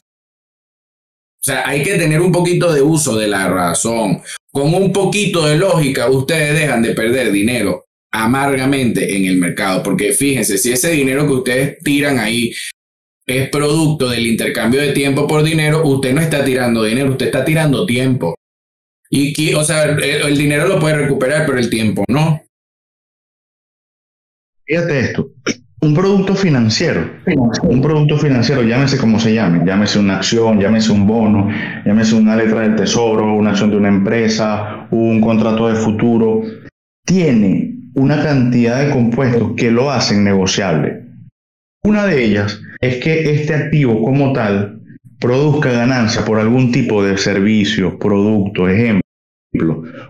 [1.46, 4.22] sea, hay que tener un poquito de uso de la razón.
[4.52, 10.14] Con un poquito de lógica, ustedes dejan de perder dinero amargamente en el mercado, porque
[10.14, 12.54] fíjense, si ese dinero que ustedes tiran ahí
[13.28, 17.44] es producto del intercambio de tiempo por dinero, usted no está tirando dinero, usted está
[17.44, 18.36] tirando tiempo.
[19.10, 22.42] Y, o sea, el, dinero lo puede recuperar, pero el tiempo no.
[24.66, 25.32] Fíjate esto,
[25.86, 27.12] un producto financiero,
[27.64, 31.48] un producto financiero, llámese como se llame, llámese una acción, llámese un bono,
[31.86, 36.42] llámese una letra del tesoro, una acción de una empresa, un contrato de futuro,
[37.06, 41.04] tiene una cantidad de compuestos que lo hacen negociable.
[41.84, 44.82] Una de ellas es que este activo como tal
[45.20, 49.05] produzca ganancia por algún tipo de servicio, producto, ejemplo.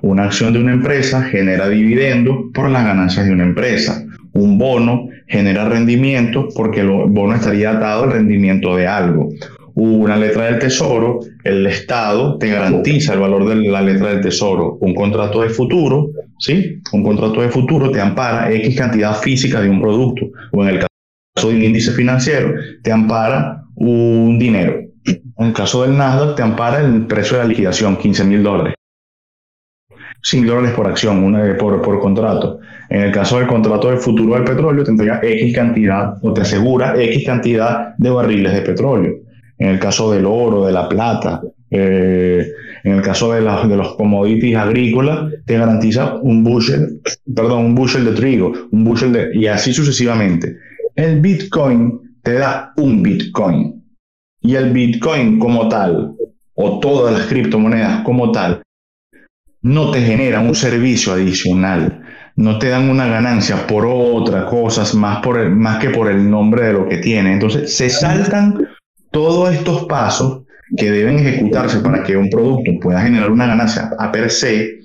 [0.02, 4.06] Una acción de una empresa genera dividendo por las ganancias de una empresa.
[4.34, 9.30] Un bono genera rendimiento porque el bono estaría atado al rendimiento de algo.
[9.76, 14.78] Una letra del tesoro, el Estado te garantiza el valor de la letra del tesoro.
[14.80, 16.82] Un contrato de futuro, ¿sí?
[16.94, 20.28] Un contrato de futuro te ampara X cantidad física de un producto.
[20.54, 24.80] O en el caso de un índice financiero, te ampara un dinero.
[25.06, 28.76] En el caso del Nasdaq, te ampara el precio de la liquidación, 15 mil dólares.
[30.26, 32.60] 100 dólares por acción, una, por, por contrato.
[32.90, 36.42] En el caso del contrato del futuro del petróleo, te entrega X cantidad o te
[36.42, 39.14] asegura X cantidad de barriles de petróleo.
[39.60, 42.44] En el caso del oro, de la plata, eh,
[42.84, 47.02] en el caso de, de, los commodities agrícolas, te garantiza un bushel,
[47.34, 50.58] perdón, un bushel de trigo, un bushel de, y así sucesivamente.
[50.96, 53.84] El Bitcoin te da un Bitcoin.
[54.42, 56.16] Y el Bitcoin como tal,
[56.56, 58.64] o todas las criptomonedas como tal,
[59.66, 62.04] no te generan un servicio adicional.
[62.36, 66.68] No te dan una ganancia por otras cosas más, por más que por el nombre
[66.68, 67.34] de lo que tiene.
[67.34, 68.68] Entonces se saltan
[69.10, 70.44] todos estos pasos
[70.78, 74.82] que deben ejecutarse para que un producto pueda generar una ganancia a per se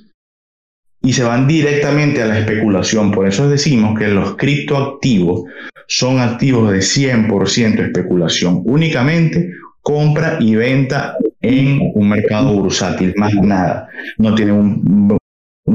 [1.02, 3.12] y se van directamente a la especulación.
[3.12, 5.42] Por eso decimos que los criptoactivos
[5.88, 9.50] son activos de 100% especulación, únicamente
[9.82, 13.88] compra y venta en un mercado bursátil, más nada.
[14.18, 15.18] No tienen un,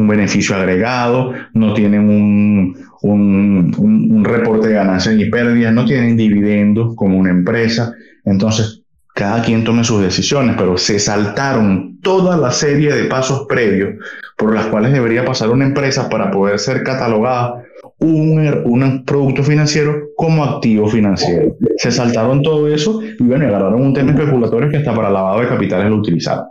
[0.08, 7.18] beneficio agregado, no tienen un, un, reporte de ganancias y pérdidas, no tienen dividendos como
[7.18, 7.93] una empresa.
[8.26, 8.84] Entonces,
[9.16, 13.95] cada quien tome sus decisiones, pero se saltaron toda la serie de pasos previos
[14.38, 17.64] por las cuales debería pasar una empresa para poder ser catalogada
[18.00, 21.56] un, producto financiero como activo financiero.
[21.78, 25.48] Se saltaron todo eso y bueno, agarraron un tema especulatorio que hasta para lavado de
[25.48, 26.46] capitales lo utilizaron.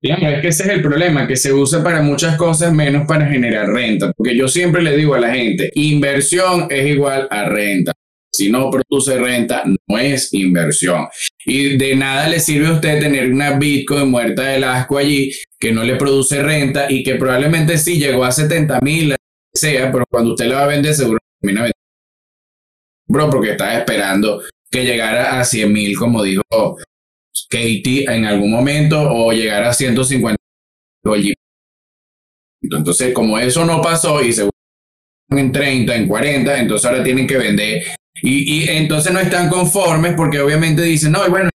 [0.00, 3.26] Claro, es que ese es el problema, que se usa para muchas cosas menos para
[3.26, 4.12] generar renta.
[4.14, 7.92] Porque yo siempre le digo a la gente, inversión es igual a renta.
[8.30, 11.06] Si no produce renta, no es inversión.
[11.46, 15.72] Y de nada le sirve a usted tener una Bitcoin muerta del asco allí que
[15.72, 19.14] no le produce renta y que probablemente sí llegó a 70 mil,
[19.56, 21.70] sea, pero cuando usted le va a vender, seguro termina
[23.06, 26.42] Bro, porque estaba esperando que llegara a 100 mil, como dijo
[27.50, 30.36] Katie en algún momento, o llegara a 150
[32.62, 34.48] Entonces, como eso no pasó y se
[35.30, 37.82] en 30, en 40, entonces ahora tienen que vender.
[38.22, 41.50] Y, y entonces no están conformes porque obviamente dicen, no, bueno,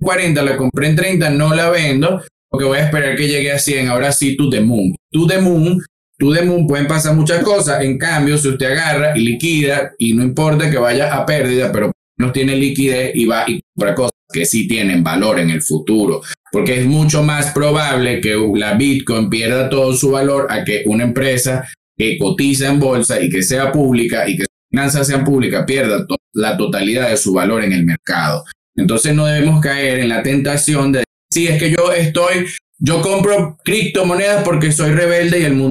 [0.00, 3.58] 40 la compré en 30, no la vendo, porque voy a esperar que llegue a
[3.58, 3.88] 100.
[3.88, 4.94] Ahora sí, to the moon.
[5.12, 5.80] To the moon
[6.18, 7.82] tú de Moon pueden pasar muchas cosas.
[7.82, 11.92] En cambio, si usted agarra y liquida, y no importa que vaya a pérdida, pero
[12.18, 16.22] no tiene liquidez y va y compra cosas que sí tienen valor en el futuro.
[16.50, 21.04] Porque es mucho más probable que la Bitcoin pierda todo su valor a que una
[21.04, 25.64] empresa que cotiza en bolsa y que sea pública y que sus finanzas sean públicas
[25.66, 28.44] pierda la totalidad de su valor en el mercado.
[28.74, 32.46] Entonces no debemos caer en la tentación de, sí, es que yo estoy,
[32.78, 35.70] yo compro criptomonedas porque soy rebelde y el mundo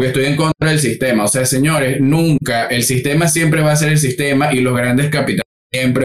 [0.00, 1.24] porque estoy en contra del sistema.
[1.24, 5.10] O sea, señores, nunca, el sistema siempre va a ser el sistema y los grandes
[5.10, 6.04] capitales siempre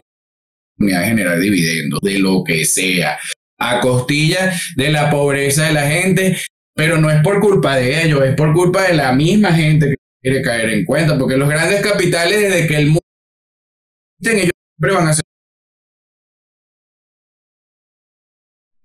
[0.78, 3.18] van a generar dividendos de lo que sea,
[3.58, 6.38] a costilla de la pobreza de la gente,
[6.76, 9.96] pero no es por culpa de ellos, es por culpa de la misma gente que
[10.22, 13.00] quiere caer en cuenta, porque los grandes capitales desde que el mundo
[14.24, 15.24] ellos siempre van a ser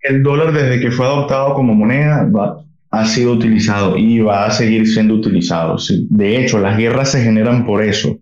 [0.02, 2.24] el dólar desde que fue adoptado como moneda
[2.90, 5.76] ha sido utilizado y va a seguir siendo utilizado.
[6.08, 8.18] De hecho, las guerras se generan por eso.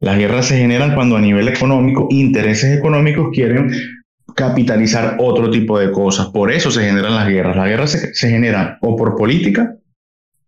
[0.00, 3.72] Las guerras se generan cuando a nivel económico, intereses económicos quieren
[4.34, 6.28] capitalizar otro tipo de cosas.
[6.28, 7.56] Por eso se generan las guerras.
[7.56, 9.76] Las guerras se, se generan o por política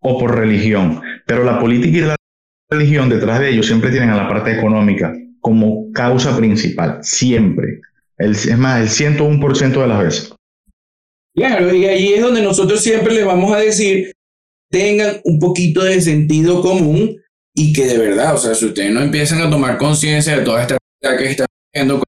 [0.00, 1.00] o por religión.
[1.26, 2.16] Pero la política y la
[2.70, 6.98] religión detrás de ellos siempre tienen a la parte económica como causa principal.
[7.02, 7.80] Siempre.
[8.18, 10.37] Es más, el 101% de las veces.
[11.34, 14.12] Claro, y ahí es donde nosotros siempre les vamos a decir,
[14.70, 17.16] tengan un poquito de sentido común
[17.54, 20.62] y que de verdad, o sea, si ustedes no empiezan a tomar conciencia de toda
[20.62, 22.02] esta que están haciendo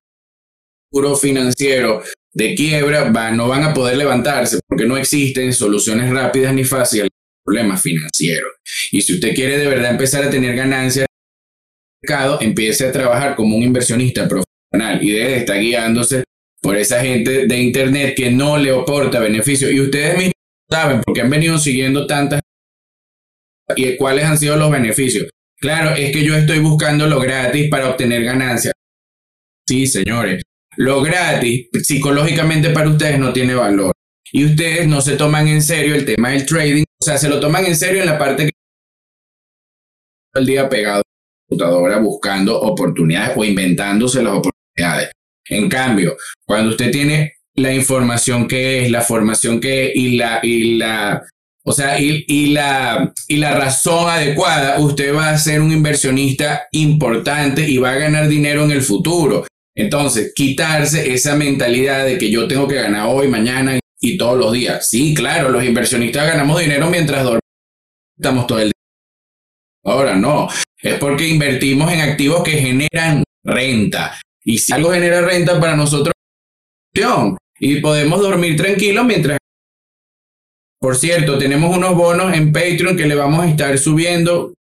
[0.91, 2.03] puro financiero
[2.33, 7.09] de quiebra, no van a poder levantarse porque no existen soluciones rápidas ni fáciles
[7.45, 8.51] problemas financieros.
[8.93, 12.93] Y si usted quiere de verdad empezar a tener ganancias en el mercado, empiece a
[12.93, 16.25] trabajar como un inversionista profesional y debe estar guiándose
[16.61, 19.71] por esa gente de Internet que no le aporta beneficio.
[19.71, 20.35] Y ustedes mismos
[20.71, 22.41] saben, porque han venido siguiendo tantas
[23.77, 25.29] y cuáles han sido los beneficios.
[25.57, 28.75] Claro, es que yo estoy buscando lo gratis para obtener ganancias.
[29.67, 30.43] Sí, señores,
[30.77, 33.93] lo gratis psicológicamente para ustedes no tiene valor.
[34.33, 37.41] Y ustedes no se toman en serio el tema del trading, o sea, se lo
[37.41, 38.51] toman en serio en la parte que
[40.35, 45.11] el día pegado a la computadora buscando oportunidades o inventándose las oportunidades.
[45.51, 50.41] En cambio, cuando usted tiene la información que es, la formación que es y la,
[50.43, 51.23] y la,
[51.65, 56.69] o sea, y, y, la, y la razón adecuada, usted va a ser un inversionista
[56.73, 59.47] importante y va a ganar dinero en el futuro.
[59.75, 64.53] Entonces, quitarse esa mentalidad de que yo tengo que ganar hoy, mañana y todos los
[64.53, 64.89] días.
[64.89, 68.47] Sí, claro, los inversionistas ganamos dinero mientras dormimos.
[68.47, 68.73] Todo el día.
[69.85, 70.49] Ahora no,
[70.83, 74.21] es porque invertimos en activos que generan renta.
[74.45, 76.13] Y si algo genera renta para nosotros,
[77.59, 79.39] y podemos dormir tranquilos mientras...
[80.81, 84.55] Por cierto, tenemos unos bonos en Patreon que le vamos a estar subiendo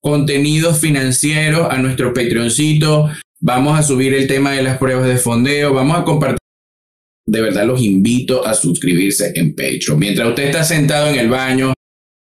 [0.00, 3.10] contenidos financieros a nuestro Patreoncito.
[3.40, 5.72] Vamos a subir el tema de las pruebas de fondeo.
[5.72, 6.38] Vamos a compartir.
[7.26, 9.98] De verdad los invito a suscribirse en Patreon.
[9.98, 11.72] Mientras usted está sentado en el baño,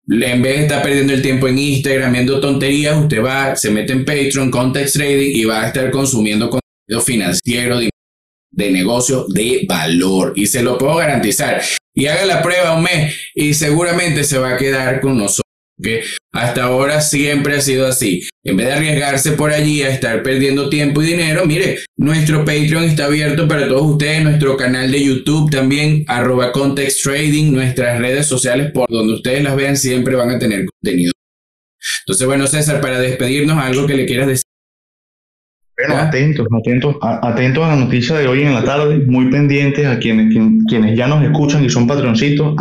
[0.08, 3.92] en vez de estar perdiendo el tiempo en Instagram viendo tonterías, usted va, se mete
[3.92, 6.50] en Patreon, Context Trading y va a estar consumiendo
[6.98, 7.90] financiero, de,
[8.50, 10.32] de negocio de valor.
[10.34, 11.62] Y se lo puedo garantizar.
[11.94, 15.44] Y haga la prueba un mes y seguramente se va a quedar con nosotros.
[15.82, 18.28] Que hasta ahora siempre ha sido así.
[18.44, 22.84] En vez de arriesgarse por allí a estar perdiendo tiempo y dinero, mire, nuestro Patreon
[22.84, 28.26] está abierto para todos ustedes, nuestro canal de YouTube también, arroba Context Trading, nuestras redes
[28.26, 31.12] sociales por donde ustedes las vean siempre van a tener contenido.
[32.04, 34.49] Entonces, bueno, César, para despedirnos, algo que le quieras decir
[35.88, 40.34] atentos, atentos, atentos a la noticia de hoy en la tarde, muy pendientes a quienes,
[40.68, 42.56] quienes ya nos escuchan y son patroncitos,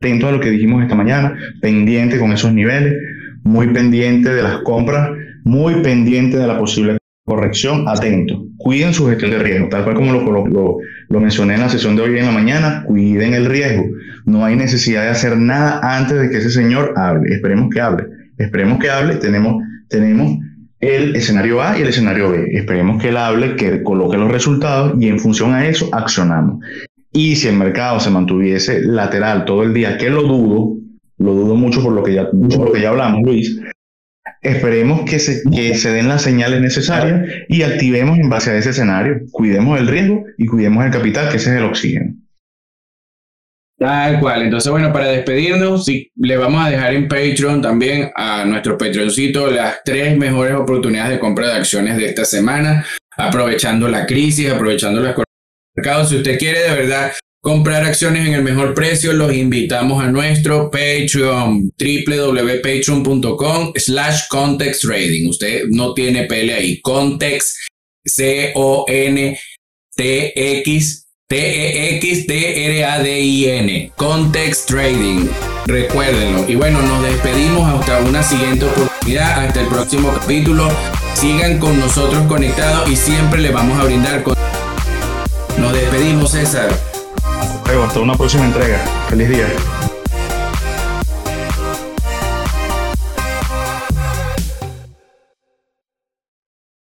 [0.00, 2.94] atentos a lo que dijimos esta mañana, pendiente con esos niveles,
[3.42, 5.10] muy pendiente de las compras,
[5.44, 8.38] muy pendiente de la posible corrección, atentos.
[8.58, 11.96] Cuiden su gestión de riesgo, tal cual como lo, lo, lo mencioné en la sesión
[11.96, 13.84] de hoy en la mañana, cuiden el riesgo.
[14.26, 17.32] No hay necesidad de hacer nada antes de que ese señor hable.
[17.32, 18.06] Esperemos que hable.
[18.36, 19.16] Esperemos que hable.
[19.16, 20.38] Tenemos, tenemos
[20.80, 22.46] el escenario A y el escenario B.
[22.52, 26.64] Esperemos que él hable, que coloque los resultados y en función a eso accionamos.
[27.12, 30.76] Y si el mercado se mantuviese lateral todo el día, que lo dudo,
[31.18, 33.60] lo dudo mucho por lo que ya, por lo que ya hablamos, Luis,
[34.42, 38.70] esperemos que se, que se den las señales necesarias y activemos en base a ese
[38.70, 39.20] escenario.
[39.32, 42.14] Cuidemos el riesgo y cuidemos el capital, que ese es el oxígeno.
[43.80, 44.42] Tal cual.
[44.42, 49.50] Entonces, bueno, para despedirnos, sí, le vamos a dejar en Patreon también a nuestro Patreoncito
[49.50, 52.84] las tres mejores oportunidades de compra de acciones de esta semana,
[53.16, 55.16] aprovechando la crisis, aprovechando las
[55.74, 56.10] mercados.
[56.10, 57.12] Si usted quiere de verdad
[57.42, 65.26] comprar acciones en el mejor precio, los invitamos a nuestro Patreon, www.patreon.com slash context trading.
[65.26, 66.82] Usted no tiene pele ahí.
[66.82, 67.56] Context,
[68.04, 69.40] C-O-N-T-X
[71.30, 72.26] T-E-X-T-R-A-D-I-N.
[73.94, 75.28] Context Trading.
[75.64, 76.44] Recuérdenlo.
[76.48, 80.68] Y bueno, nos despedimos hasta una siguiente oportunidad, hasta el próximo capítulo.
[81.14, 84.34] Sigan con nosotros conectados y siempre les vamos a brindar con...
[85.56, 86.68] Nos despedimos, César.
[87.64, 88.84] Hasta una próxima entrega.
[89.08, 89.46] Feliz día.